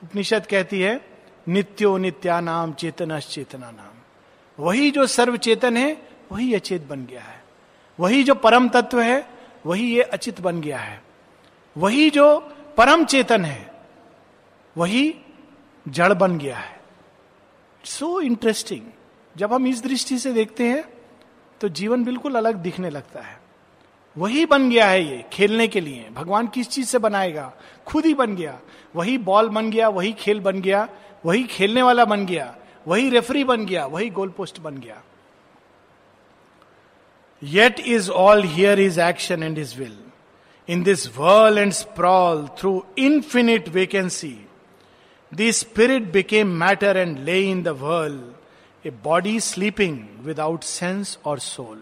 उपनिषद 0.02 0.46
कहती 0.46 0.82
है 0.82 1.00
नित्यो 1.48 1.98
नित्या 1.98 2.40
नाम 2.40 2.74
चेतना 2.74 3.20
चेतना 3.20 3.72
नाम 3.72 3.96
वही 4.58 4.92
जो 4.92 5.06
सर्व 5.08 5.36
चेतन 5.38 5.78
है, 5.78 5.98
वही 6.32 6.54
अचेत 6.54 6.88
बन 6.88 7.06
गया 7.06 7.22
है। 7.22 7.44
वही 8.00 8.24
जो 8.24 8.36
परम 8.36 8.68
तत्व 8.70 9.02
है, 9.02 9.28
वही 9.66 9.84
ये 9.96 10.02
अचित 10.04 10.40
बन 10.42 10.62
गया 10.62 10.78
है। 10.78 11.02
वही 11.76 12.10
जो 12.10 12.40
परम 12.78 13.06
चेतन 13.06 13.46
है, 13.46 13.72
वही 14.76 15.16
जड़ 15.86 16.14
बन 16.14 16.38
गया 16.38 16.58
है। 16.58 16.80
सो 17.84 18.20
इंटरेस्टिंग 18.22 18.86
जब 19.36 19.54
हम 19.54 19.68
इस 19.68 19.84
दृष्टि 19.84 20.18
से 20.20 20.34
देखते 20.34 20.68
हैं 20.68 20.84
तो 21.62 21.70
जीवन 21.70 22.04
बिल्कुल 22.04 22.36
अलग 22.36 22.56
दिखने 22.56 22.90
लगता 22.90 23.22
है। 23.22 23.40
वही 24.18 24.46
बन 24.46 24.70
गया 24.70 24.88
है 24.88 25.04
ये, 25.04 25.24
खेलने 25.34 25.68
के 25.68 25.82
लिए। 25.82 26.10
भगवान 26.14 26.48
किस 26.48 26.70
चीज़ 26.70 26.88
से 26.88 26.98
बनाएगा? 26.98 27.54
खुद 27.86 28.06
ही 28.06 28.14
बन 28.14 28.36
गया। 28.36 28.60
वही 28.96 29.18
बॉल 29.18 29.50
बन 29.50 29.70
गया, 29.72 29.90
वही 29.90 30.14
खेल 30.14 30.40
बन 30.40 30.62
गया, 30.62 30.88
वही 31.26 31.44
खेलने 31.44 31.82
वाला 31.82 32.06
बन 32.06 32.26
गया, 32.26 32.56
वही 32.88 33.10
रेफरी 33.10 33.44
बन 33.44 33.66
गया, 33.66 33.86
वही 33.86 34.10
गोल 34.10 34.30
पोस्ट 34.30 34.60
बन 34.60 34.78
गया। 34.78 35.04
Yet 37.44 37.80
is 37.80 38.10
all 38.12 38.44
here 38.44 38.80
his 38.80 39.00
action 39.02 39.44
and 39.44 39.58
his 39.58 39.78
will 39.80 39.98
in 40.70 40.84
this 40.84 41.08
world 41.18 41.58
and 41.58 41.72
sprawl 41.72 42.48
through 42.58 42.86
infinite 42.98 43.70
vacancy 43.70 44.36
the 45.34 45.52
spirit 45.52 46.12
became 46.12 46.48
matter 46.48 46.98
and 46.98 47.20
lay 47.20 47.40
in 47.42 47.64
the 47.64 47.68
world 47.68 48.88
a 48.88 48.90
body 49.04 49.40
sleeping 49.40 50.00
without 50.20 50.64
sense 50.64 51.18
और 51.26 51.40
soul 51.40 51.78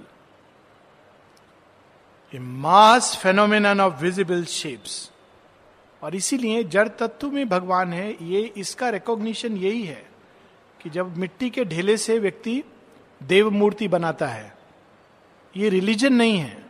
a 2.35 2.39
mass 2.39 3.15
phenomenon 3.17 3.65
of 3.81 4.01
visible 4.01 4.43
shapes 4.45 5.11
और 6.01 6.15
इसीलिए 6.15 6.63
जड़ 6.63 6.87
तत्व 6.87 7.29
में 7.31 7.47
भगवान 7.49 7.93
है, 7.93 8.09
ये 8.21 8.41
इसका 8.57 8.89
रिकॉग्निशन 8.89 9.57
यही 9.57 9.83
है 9.83 10.05
कि 10.81 10.89
जब 10.89 11.17
मिट्टी 11.17 11.49
के 11.49 11.65
ढेले 11.65 11.95
से 11.97 12.17
व्यक्ति 12.19 12.63
देव 13.21 13.49
मूर्ति 13.51 13.87
बनाता 13.87 14.27
है, 14.27 14.53
ये 15.57 15.69
रिलीजन 15.69 16.13
नहीं 16.13 16.37
है। 16.37 16.65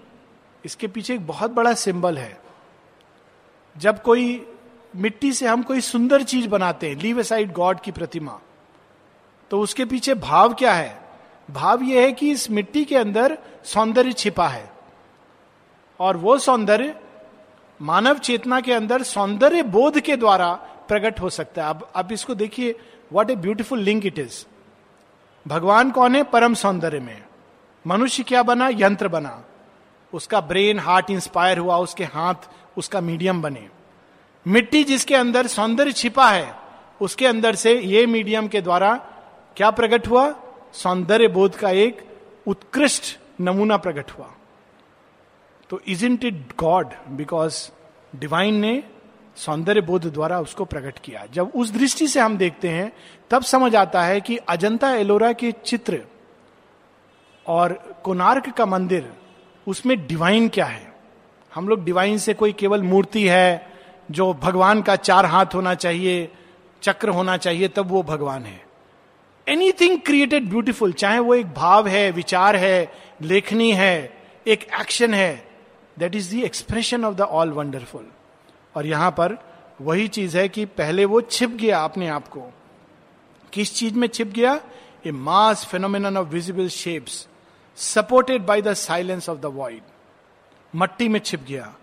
इसके 0.65 0.87
पीछे 0.87 1.13
एक 1.13 1.25
बहुत 1.27 1.51
बड़ा 1.51 1.73
सिंबल 1.73 2.17
है। 2.17 2.37
जब 3.75 4.01
कोई 4.01 4.45
मिट्टी 4.95 5.33
से 5.33 5.47
हम 5.47 5.63
कोई 5.63 5.81
सुंदर 5.81 6.23
चीज़ 6.23 6.47
बनाते 6.47 6.89
हैं 6.89 6.95
लीव 6.95 7.23
साइड 7.23 7.53
गॉड 7.53 7.79
की 7.79 7.91
प्रतिमा 7.91 8.39
तो 9.51 9.59
उसके 9.61 9.85
पीछे 9.85 10.13
भाव 10.13 10.53
क्या 10.53 10.73
है? 10.73 10.99
भाव 11.51 11.83
यह 11.83 12.01
है 12.01 12.11
कि 12.11 12.31
इस 12.31 12.49
मिट्टी 12.51 12.85
के 12.85 12.97
अंदर 12.97 13.37
सौंदर्य 13.63 14.13
छिपा 14.13 14.47
है। 14.47 14.74
और 15.99 16.17
वो 16.17 16.37
सौंदर्य 16.37 16.95
मानव 17.81 18.17
चेतना 18.17 18.61
के 18.61 18.73
अंदर 18.73 19.03
सौंदर्य 19.03 19.63
बोध 19.63 19.99
के 19.99 20.15
द्वारा 20.15 20.53
प्रकट 20.87 21.19
हो 21.19 21.29
सकता 21.29 21.63
है। 21.63 21.69
अब 21.69 21.91
आप 21.95 22.11
इसको 22.11 22.35
देखिए 22.35 22.79
what 23.13 23.29
a 23.29 23.35
beautiful 23.35 23.79
link 23.79 24.05
it 24.05 24.19
is 24.19 24.45
भगवान 25.47 25.91
कौन 25.91 26.15
है? 26.15 26.23
परम 26.23 26.53
सौंदर्य 26.53 26.99
में। 26.99 27.23
मनुष्य 27.87 28.23
क्या 28.23 28.43
बना? 28.43 28.69
यंत्र 28.71 29.07
बना। 29.07 29.43
उसका 30.13 30.41
ब्रेन, 30.41 30.79
हार्ट 30.79 31.09
इंस्पायर 31.09 31.57
हुआ, 31.57 31.77
उसके 31.77 32.03
हाथ, 32.03 32.35
उसका 32.77 33.01
मीडियम 33.01 33.41
बने। 33.41 33.69
मिट्टी 34.47 34.83
जिसके 34.83 35.15
अंदर 35.15 35.47
सौंदर्य 35.47 35.91
छिपा 35.91 36.29
है, 36.29 36.55
उसके 37.01 37.27
अंदर 37.27 37.55
से 37.55 37.79
ये 37.79 38.05
मीडियम 38.05 38.47
के 38.47 38.61
द्वारा 38.61 38.95
क्या 39.57 39.71
प्रकट 39.71 40.07
हुआ? 40.07 40.35
सौंदर्य 40.73 41.27
बोध 41.27 41.55
का 41.55 41.69
एक 41.69 42.07
उत्कृष्ट 42.47 43.19
नमूना 43.41 43.77
प्रकट 43.77 44.11
हुआ। 44.11 44.34
तो 45.69 45.81
isn't 46.05 46.25
it 46.25 46.35
God 46.59 46.87
because 47.09 47.69
divine 48.15 48.55
ने 48.55 48.83
सौंदर्य 49.35 49.81
बोध 49.81 50.13
द्वारा 50.13 50.39
उसको 50.39 50.65
प्रकट 50.65 50.99
किया। 50.99 51.25
जब 51.33 51.51
उस 51.55 51.71
दृष्टि 51.71 52.07
से 52.07 52.19
हम 52.19 52.37
देखते 52.37 52.69
हैं, 52.69 52.91
तब 53.29 53.43
समझ 53.43 53.75
आता 53.75 54.03
है 54.03 54.21
कि 54.21 54.37
अजंता 54.37 54.91
एलोरा 54.91 55.33
के 55.33 55.51
चित्र 55.51 56.01
और 57.45 57.73
कोनार्क 58.03 58.49
का 58.49 58.65
मंदिर, 58.65 59.13
उसमें 59.67 60.07
डिवाइन 60.07 60.49
क्या 60.49 60.65
है? 60.65 60.93
हम 61.55 61.67
लोग 61.67 61.83
डिवाइन 61.83 62.17
से 62.17 62.33
कोई 62.33 62.53
केवल 62.53 62.83
मूर्ति 62.83 63.27
है 63.27 63.71
जो 64.11 64.33
भगवान 64.33 64.81
का 64.81 64.95
चार 64.95 65.25
हाथ 65.25 65.45
होना 65.45 65.75
चाहिए, 65.75 66.31
चक्र 66.81 67.09
होना 67.09 67.37
चाहिए, 67.37 67.67
तब 67.67 67.87
वो 67.87 68.03
भगवान 68.03 68.43
है। 68.43 68.65
एनीथिंग 69.47 69.99
क्रिएटेड 69.99 70.49
ब्यूटिफुल 70.49 70.93
चाहे 70.93 71.19
वो 71.19 71.35
एक 71.35 71.53
भाव 71.53 71.87
है, 71.87 72.11
विचार 72.11 72.55
है, 72.55 72.91
लेखनी 73.21 73.71
है, 73.71 74.17
एक 74.47 74.67
एक्शन 74.81 75.13
है 75.13 75.54
that 75.97 76.15
is 76.15 76.35
the 76.35 76.43
expression 76.43 77.05
of 77.05 77.15
the 77.15 77.21
all 77.21 77.51
wonderful 77.51 78.05
और 78.75 78.85
यहाँ 78.85 79.11
पर 79.11 79.37
वही 79.81 80.07
चीज़ 80.07 80.37
है 80.37 80.47
कि 80.49 80.65
पहले 80.65 81.05
वो 81.05 81.21
छिप 81.21 81.49
गया 81.51 81.83
अपने 81.83 82.07
आप 82.07 82.27
को। 82.27 82.51
किस 83.53 83.73
चीज़ 83.75 83.93
में 83.93 84.07
छिप 84.07 84.27
गया? 84.27 84.59
A 85.05 85.11
mass 85.11 85.65
phenomenon 85.65 86.17
of 86.17 86.27
visible 86.27 86.67
shapes 86.69 87.27
supported 87.77 88.45
by 88.45 88.61
the 88.61 88.73
silence 88.73 89.29
of 89.29 89.39
the 89.39 89.45
void 89.55 89.81
मट्टी 90.73 91.07
में 91.09 91.19
छिप 91.19 91.43
गया। 91.47 91.73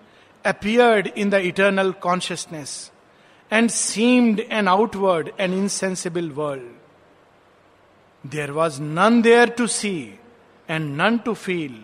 Appeared 0.44 1.06
in 1.06 1.30
the 1.30 1.34
eternal 1.34 1.92
consciousness 2.02 2.90
and 3.50 3.70
seemed 3.70 4.40
an 4.40 4.68
outward 4.68 5.30
and 5.40 5.54
insensible 5.54 6.30
world 6.30 6.70
there 8.24 8.50
was 8.50 8.80
none 8.82 9.22
there 9.22 9.48
to 9.48 9.66
see 9.66 9.94
and 10.68 10.90
none 11.00 11.18
to 11.18 11.34
feel 11.34 11.82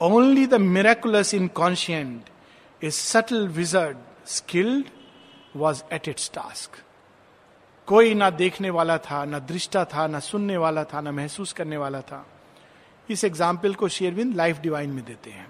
Only 0.00 0.46
the 0.46 0.58
miraculous 0.58 1.34
inconscient, 1.34 2.30
a 2.82 2.90
subtle 2.90 3.48
wizard, 3.48 3.96
skilled, 4.24 4.86
was 5.54 5.82
at 5.90 6.06
its 6.06 6.28
task. 6.28 6.76
कोई 7.88 8.14
ना 8.14 8.28
देखने 8.30 8.70
वाला 8.70 8.96
था 8.98 9.24
ना 9.24 9.38
दृष्टा 9.38 9.84
था 9.84 10.06
ना 10.06 10.18
सुनने 10.20 10.56
वाला 10.56 10.84
था 10.84 11.00
ना 11.00 11.12
महसूस 11.12 11.52
करने 11.52 11.76
वाला 11.76 12.00
था। 12.00 12.24
इस 13.08 13.24
एग्ज़ाम्पल 13.24 13.74
को 13.74 13.88
शेयरविंद 13.88 14.34
लाइफ 14.36 14.58
डिवाइन 14.60 14.90
में 14.90 15.04
देते 15.04 15.30
हैं। 15.30 15.46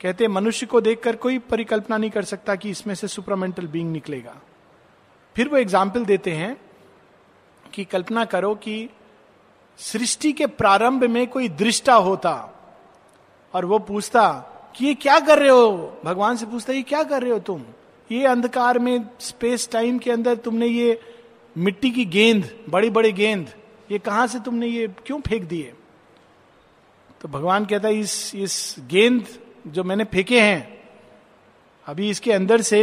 कहते 0.00 0.28
मनुष्य 0.28 0.66
को 0.66 0.80
देखकर 0.80 1.16
कोई 1.16 1.38
परिकल्पना 1.38 1.96
नहीं 1.96 2.10
कर 2.10 2.24
सकता 2.24 2.54
कि 2.56 2.70
इसमें 2.70 2.94
से 2.94 3.08
सुपरमेंटल 3.08 3.66
बीइंग 3.66 3.92
निकलेगा। 3.92 4.36
फिर 5.36 5.48
वो 5.48 5.56
एग्ज़ाम्पल 5.56 6.04
देते 6.04 6.32
हैं 6.32 6.56
कि 7.74 7.84
कल्पना 7.84 8.24
करो 8.24 8.54
कि 8.54 8.88
सृष्टि 9.78 10.32
के 10.32 10.46
प्रारंभ 10.46 11.04
में 11.04 11.26
कोई 11.26 11.48
दृष्टा 11.48 11.94
होता 11.94 12.52
और 13.54 13.64
वो 13.64 13.78
पूछता, 13.80 14.28
कि 14.76 14.86
ये 14.86 14.94
क्या 14.94 15.18
कर 15.20 15.38
रहे 15.38 15.48
हो? 15.48 16.00
भगवान 16.04 16.36
से 16.36 16.46
पूछता, 16.46 16.72
ये 16.72 16.82
क्या 16.82 17.02
कर 17.04 17.22
रहे 17.22 17.30
हो 17.30 17.38
तुम? 17.40 17.62
ये 18.10 18.26
अंधकार 18.26 18.78
में 18.78 19.08
स्पेस 19.20 19.68
टाइम 19.72 19.98
के 19.98 20.10
अंदर 20.10 20.34
तुमने 20.36 20.66
ये 20.66 21.00
मिट्टी 21.56 21.90
की 21.90 22.04
गेंद 22.06 22.48
बड़ी 22.70 22.90
बड़ी 22.90 23.12
गेंद, 23.12 23.48
ये 23.90 23.98
कहाँ 23.98 24.26
से 24.26 24.40
तुमने 24.40 24.66
ये 24.66 24.86
क्यों 25.06 25.20
फेंक 25.20 25.44
दिए 25.44 25.72
तो 27.20 27.28
भगवान 27.28 27.64
कहता 27.64 27.88
है 27.88 27.98
इस 27.98 28.34
इस 28.34 28.74
गेंद 28.88 29.26
जो 29.66 29.84
मैंने 29.84 30.04
फेंके 30.04 30.40
हैं, 30.40 30.78
अभी 31.86 32.10
इसके 32.10 32.32
अंदर 32.32 32.60
से 32.60 32.80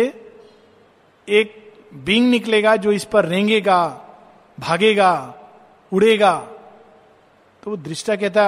एक 1.28 1.56
बींग 1.96 2.30
निकलेगा 2.30 2.76
जो 2.76 2.92
इस 2.92 3.04
पर 3.06 3.26
रेंगेगा, 3.26 3.86
भागेगा, 4.58 5.14
उड़ेगा। 5.92 6.36
तो 7.64 7.72
वो 7.72 7.78
दृष्टा 7.78 8.16
कहता, 8.16 8.44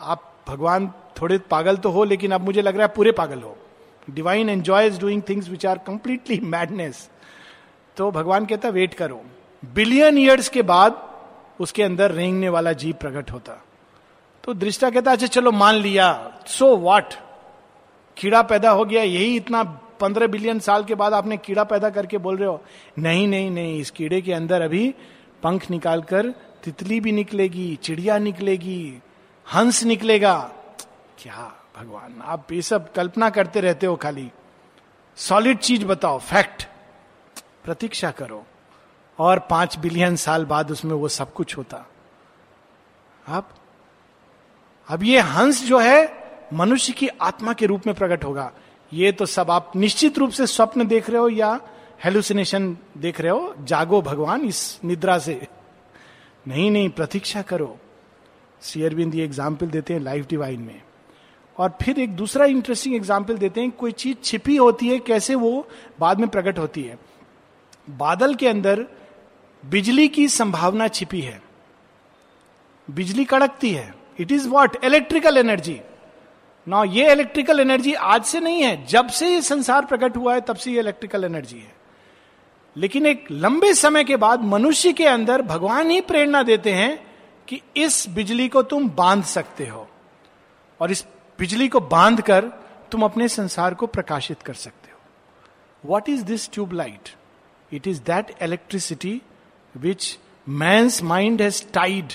आप 0.00 0.25
भगवान 0.48 0.92
थोड़े 1.20 1.38
पागल 1.50 1.76
तो 1.76 1.90
हो, 1.90 2.04
लेकिन 2.04 2.32
अब 2.32 2.40
मुझे 2.40 2.62
लग 2.62 2.76
रहा 2.76 2.86
है 2.86 2.92
पूरे 2.96 3.12
पागल 3.12 3.42
हो। 3.42 3.56
Divine 4.10 4.48
enjoys 4.48 5.00
doing 5.00 5.22
things 5.28 5.48
which 5.48 5.66
are 5.66 5.78
completely 5.78 6.40
madness 6.40 7.08
तो 7.96 8.10
भगवान 8.10 8.46
कहता 8.46 8.68
वेट 8.68 8.94
करो। 8.94 9.20
बिलियन 9.62 10.18
ईयर्स 10.18 10.48
के 10.48 10.62
बाद 10.62 11.02
उसके 11.60 11.82
अंदर 11.82 12.10
रेंगने 12.10 12.48
वाला 12.48 12.72
जीव 12.72 12.94
प्रकट 13.00 13.30
होता। 13.30 13.62
तो 14.44 14.54
दृष्टा 14.54 14.90
कहता 14.90 15.12
अच्छा 15.12 15.26
चलो 15.26 15.52
मान 15.52 15.74
लिया। 15.74 16.12
सो 16.46 16.66
so 16.66 16.78
वॉट 16.78 17.14
कीड़ा 18.16 18.42
पैदा 18.42 18.70
हो 18.70 18.84
गया। 18.84 19.02
यही 19.02 19.36
इतना 19.36 19.62
पंद्रह 20.00 20.26
बिलियन 20.26 20.58
साल 20.58 20.84
के 20.84 20.94
बाद 20.94 21.12
आपने 21.12 21.36
कीड़ा 21.36 21.64
पैदा 21.64 21.90
करके 21.90 22.18
बोल 22.18 22.36
रहे 22.36 22.48
हो? 22.48 22.60
नहीं 22.98 23.26
नहीं 23.28 23.50
नहीं। 23.50 23.80
इस 23.80 23.90
कीड़े 23.90 24.20
के 24.20 24.32
अंदर 24.32 24.62
अभी 24.62 24.94
पंख 25.42 25.70
निकालकर 25.70 26.28
तितली 26.64 27.00
भी 27.00 27.12
निकलेगी, 27.12 27.74
चिड़िया 27.76 28.18
निकलेगी। 28.18 29.02
हंस 29.54 29.84
निकलेगा। 29.84 30.52
क्या 31.18 31.64
भगवान, 31.78 32.22
आप 32.24 32.52
ये 32.52 32.62
सब 32.62 32.92
कल्पना 32.92 33.30
करते 33.30 33.60
रहते 33.60 33.86
हो 33.86 33.96
खाली। 33.96 34.32
सॉलिड 35.16 35.58
चीज़ 35.58 35.84
बताओ, 35.84 36.18
फैक्ट। 36.18 36.68
प्रतीक्षा 37.64 38.10
करो। 38.10 38.46
और 39.18 39.38
पाँच 39.38 39.78
बिलियन 39.78 40.16
साल 40.16 40.44
बाद 40.44 40.70
उसमें 40.70 40.92
वो 40.92 41.08
सब 41.08 41.32
कुछ 41.32 41.56
होता। 41.56 41.86
आप, 43.28 43.50
अब 44.88 45.02
ये 45.02 45.20
हंस 45.20 45.64
जो 45.64 45.78
है, 45.78 46.26
मनुष्य 46.52 46.92
की 46.92 47.08
आत्मा 47.08 47.52
के 47.52 47.66
रूप 47.66 47.86
में 47.86 47.96
प्रकट 47.96 48.24
होगा। 48.24 48.52
ये 48.92 49.12
तो 49.12 49.26
सब 49.26 49.50
आप 49.50 49.72
निश्चित 49.76 50.18
रूप 50.18 50.30
से 50.30 50.46
स्वप्न 50.46 50.86
देख 50.86 51.10
रहे 51.10 51.18
हो 51.18 51.28
या 51.28 51.60
हेलुसिनेशन 52.04 52.78
देख 52.98 53.20
रहे 53.20 53.30
हो? 53.30 53.54
जागो 53.60 54.02
भगवान, 54.02 54.44
इस 54.44 54.80
निद्रा 54.84 55.18
से। 55.18 55.48
नहीं 56.48 56.70
नहीं, 56.70 56.90
प्रतीक्षा 56.90 57.42
करो। 57.42 57.78
शेयरबिंद 58.66 59.14
ये 59.14 59.24
एग्ज़ाम्पल 59.24 59.66
देते 59.66 59.94
हैं 59.94 60.00
लाइफ 60.00 60.26
डिवाइन 60.28 60.60
में। 60.60 60.80
और 61.58 61.76
फिर 61.82 61.98
एक 61.98 62.16
दूसरा 62.16 62.44
इंटरेस्टिंग 62.46 62.94
एग्ज़ाम्पल 62.94 63.38
देते 63.38 63.60
हैं, 63.60 63.70
कोई 63.70 63.92
चीज़ 63.92 64.16
छिपी 64.24 64.56
होती 64.56 64.88
है, 64.88 64.98
कैसे 64.98 65.34
वो 65.34 65.68
बाद 66.00 66.20
में 66.20 66.28
प्रकट 66.28 66.58
होती 66.58 66.82
है। 66.82 66.98
बादल 67.90 68.34
के 68.34 68.48
अंदर 68.48 68.86
बिजली 69.64 70.08
की 70.08 70.28
संभावना 70.28 70.88
छिपी 70.88 71.20
है। 71.20 71.40
बिजली 72.88 73.24
कड़कती 73.24 73.70
है। 73.70 73.94
It 74.20 74.32
is 74.32 74.48
what 74.48 74.84
electrical 74.84 75.38
energy 75.38 75.80
ना 76.66 76.82
ये 76.84 77.12
इलेक्ट्रिकल 77.12 77.60
एनर्जी 77.60 77.92
आज 77.94 78.24
से 78.24 78.40
नहीं 78.40 78.62
है। 78.62 78.86
जब 78.86 79.08
से 79.08 79.28
ये 79.28 79.42
संसार 79.42 79.84
प्रकट 79.84 80.16
हुआ 80.16 80.34
है, 80.34 80.40
तब 80.40 80.56
से 80.56 80.70
ये 80.72 80.78
इलेक्ट्रिकल 80.78 81.24
एनर्जी 81.24 81.58
है। 81.58 81.74
लेकिन 82.76 83.06
एक 83.06 83.26
लंबे 83.30 83.72
समय 83.74 84.04
के 84.04 84.16
बाद 84.16 84.44
मनुष्य 84.44 84.92
के 84.92 85.04
अंदर 85.04 85.42
भगवान 85.42 85.90
ही 85.90 86.00
प्रेरणा 86.00 86.42
देते 86.42 86.72
हैं 86.72 87.05
कि 87.48 87.60
इस 87.76 88.08
बिजली 88.08 88.48
को 88.48 88.62
तुम 88.62 88.88
बाँध 88.90 89.24
सकते 89.24 89.66
हो 89.66 89.88
और 90.80 90.90
इस 90.90 91.04
बिजली 91.38 91.68
को 91.68 91.80
बाँध 91.80 92.20
कर 92.20 92.44
तुम 92.92 93.02
अपने 93.02 93.28
संसार 93.28 93.74
को 93.74 93.86
प्रकाशित 93.86 94.42
कर 94.42 94.54
सकते 94.54 94.90
हो। 94.90 95.90
What 95.90 96.08
is 96.08 96.24
this 96.24 96.50
tube 96.52 96.72
light 96.72 97.08
it 97.72 97.86
is 97.86 98.00
that 98.02 98.34
electricity 98.42 99.20
which 99.76 100.18
man's 100.48 101.02
mind 101.02 101.42
has 101.42 101.62
tied 101.72 102.12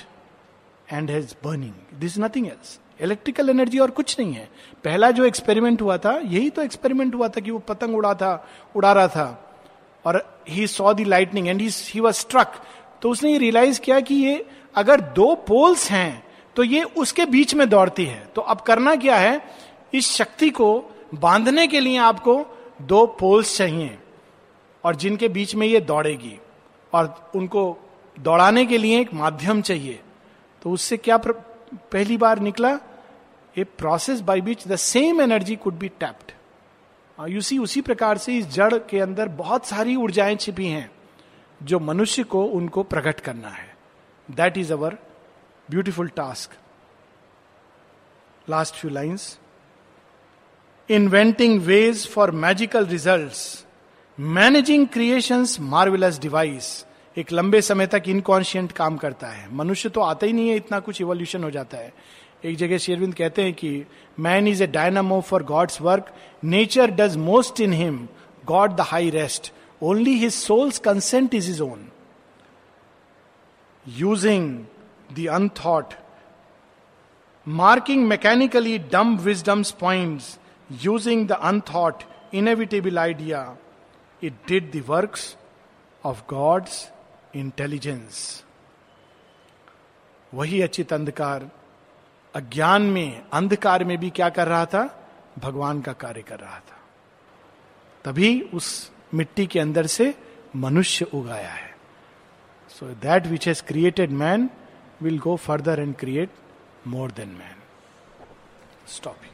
and 0.91 1.11
has 1.11 1.33
burning 1.43 1.99
this 1.99 2.17
nothing 2.19 2.47
else 2.47 2.79
electrical 3.01 3.49
energy 3.49 3.79
और 3.79 3.91
कुछ 3.91 4.19
नहीं 4.19 4.33
है। 4.33 4.49
पहला 4.83 5.09
जो 5.11 5.25
एक्सपेरिमेंट 5.25 5.81
हुआ 5.81 5.97
था, 5.97 6.11
यही 6.17 6.49
तो 6.49 6.61
एक्सपेरिमेंट 6.61 7.15
हुआ 7.15 7.27
था 7.27 7.41
कि 7.41 7.51
वो 7.51 7.59
पतंग 7.59 7.95
उड़ा 7.95 8.13
था, 8.13 8.47
उड़ा 8.75 8.91
रहा 8.93 9.07
था। 9.07 9.57
और 10.05 10.43
he 10.49 10.67
saw 10.67 10.93
the 10.93 11.03
lightning 11.03 11.47
and 11.47 11.61
he 11.61 11.99
was 11.99 12.15
struck 12.15 12.61
तो 13.01 13.09
उसने 13.09 13.31
ये 13.31 13.37
रियलाइज़ 13.37 13.79
किया 13.79 13.99
कि 13.99 14.15
ये 14.15 14.45
अगर 14.75 15.01
दो 15.01 15.33
पोल्स 15.47 15.89
हैं 15.91 16.23
तो 16.55 16.63
ये 16.63 16.83
उसके 16.83 17.25
बीच 17.25 17.53
में 17.55 17.67
दौड़ती 17.69 18.05
है। 18.05 18.25
तो 18.35 18.41
अब 18.41 18.61
करना 18.61 18.95
क्या 18.95 19.17
है? 19.17 19.41
इस 19.93 20.11
शक्ति 20.11 20.49
को 20.49 20.67
बांधने 21.13 21.67
के 21.67 21.79
लिए 21.79 21.97
आपको 21.97 22.43
दो 22.81 23.05
पोल्स 23.19 23.55
चाहिए 23.57 23.97
और 24.83 24.95
जिनके 24.95 25.27
बीच 25.27 25.55
में 25.55 25.65
ये 25.67 25.79
दौड़ेगी। 25.81 26.37
और 26.93 27.31
उनको 27.35 27.63
दौड़ाने 28.17 28.65
के 28.65 28.77
लिए 28.77 28.99
एक 28.99 29.13
माध्यम 29.13 29.61
चाहिए। 29.61 29.99
तो 30.61 30.71
उससे 30.71 30.97
क्या 30.97 31.17
प्र... 31.17 31.31
पहली 31.31 32.17
बार 32.17 32.39
निकला? 32.39 32.77
A 33.57 33.63
process 33.63 34.19
by 34.21 34.41
which 34.41 34.67
the 34.67 34.75
same 34.75 35.21
energy 35.21 35.55
could 35.55 35.73
be 35.73 35.87
tapped 35.89 36.31
you 37.29 37.41
see 37.41 37.57
उसी 37.57 37.81
प्रकार 37.81 38.17
से 38.17 38.37
इस 38.37 38.47
जड़ 38.47 38.77
के 38.89 38.99
अंदर 38.99 39.27
बहुत 39.27 39.65
सारी 39.65 39.95
ऊर्जाएँ 39.95 40.35
छिपी 40.35 40.67
हैं, 40.67 40.89
जो 41.61 41.79
मनुष्य 41.79 42.23
को 42.23 42.43
उनको 42.45 42.83
प्रकट 42.83 43.19
करना 43.19 43.49
है। 43.49 43.70
That 44.35 44.57
is 44.57 44.73
our 44.73 44.97
beautiful 45.69 46.07
task 46.07 46.57
last 48.47 48.75
few 48.75 48.91
lines 48.91 49.37
inventing 50.89 51.61
ways 51.61 52.07
for 52.07 52.31
magical 52.31 52.85
result 52.85 54.19
managing 54.19 54.87
creation 54.87 55.45
marvellous 55.59 56.19
device 56.19 56.85
एक 57.17 57.31
लंबे 57.31 57.61
समय 57.61 57.87
तक 57.87 58.03
इनकॉन्शियंट 58.07 58.71
काम 58.71 58.97
करता 58.97 59.27
है। 59.27 59.53
मनुष्य 59.55 59.89
तो 59.89 60.01
आता 60.01 60.25
ही 60.25 60.33
नहीं 60.33 60.49
है, 60.49 60.55
इतना 60.55 60.79
कुछ 60.79 61.01
इवोल्यूशन 61.01 61.43
हो 61.43 61.49
जाता 61.51 61.77
है। 61.77 61.93
एक 62.45 62.57
जगह 62.57 62.77
शेरविंद 62.77 63.13
कहते 63.15 63.43
हैं 63.43 63.53
कि 63.53 63.85
man 64.19 64.47
is 64.47 64.63
a 64.63 64.67
dynamo 64.67 65.19
for 65.21 65.43
God's 65.43 65.81
work 65.81 66.13
nature 66.43 66.91
does 66.91 67.17
most 67.17 67.59
in 67.61 67.73
him 67.73 68.07
God 68.45 68.75
the 68.75 68.81
high 68.81 69.09
rest 69.09 69.51
only 69.81 70.17
his 70.19 70.33
soul's 70.33 70.79
consent 70.79 71.33
is 71.33 71.49
is 71.51 71.61
own 71.63 71.90
using 73.87 74.65
the 75.19 75.27
unthought 75.27 75.93
marking 77.47 78.07
mechanically 78.07 78.77
डम 78.77 79.17
wisdom's 79.17 79.71
point 79.71 80.21
using 80.71 81.27
the 81.27 81.31
unthought 81.31 82.03
inevitable 82.33 82.99
idea 82.99 83.57
it 84.23 84.33
did 84.47 84.71
the 84.71 84.83
work 84.87 85.17
of 86.05 86.21
God's 86.29 86.91
intelligence 87.35 88.43
वही 90.33 90.61
अचित 90.61 90.93
अंधकार। 90.93 91.49
अज्ञान 92.35 92.81
में, 92.81 93.25
अंधकार 93.33 93.83
में 93.83 93.97
भी 93.97 94.09
क्या 94.09 94.29
कर 94.29 94.47
रहा 94.47 94.65
था? 94.65 95.09
भगवान 95.39 95.81
का 95.81 95.93
कार्य 95.93 96.21
कर 96.21 96.39
रहा 96.39 96.59
था। 96.59 96.79
तभी 98.05 98.41
उस 98.41 98.91
मिट्टी 99.13 99.47
के 99.47 99.59
अंदर 99.59 99.85
से 99.85 100.15
मनुष्य 100.55 101.05
उगाया 101.05 101.49
है। 101.49 101.70
So 102.81 102.95
that 103.01 103.27
which 103.27 103.43
has 103.45 103.61
created 103.61 104.11
man 104.11 104.49
will 104.99 105.19
go 105.19 105.37
further 105.37 105.73
and 105.73 105.95
create 105.95 106.29
more 106.83 107.09
than 107.09 107.37
man. 107.37 107.55
Stop 108.87 109.21
here. 109.21 109.30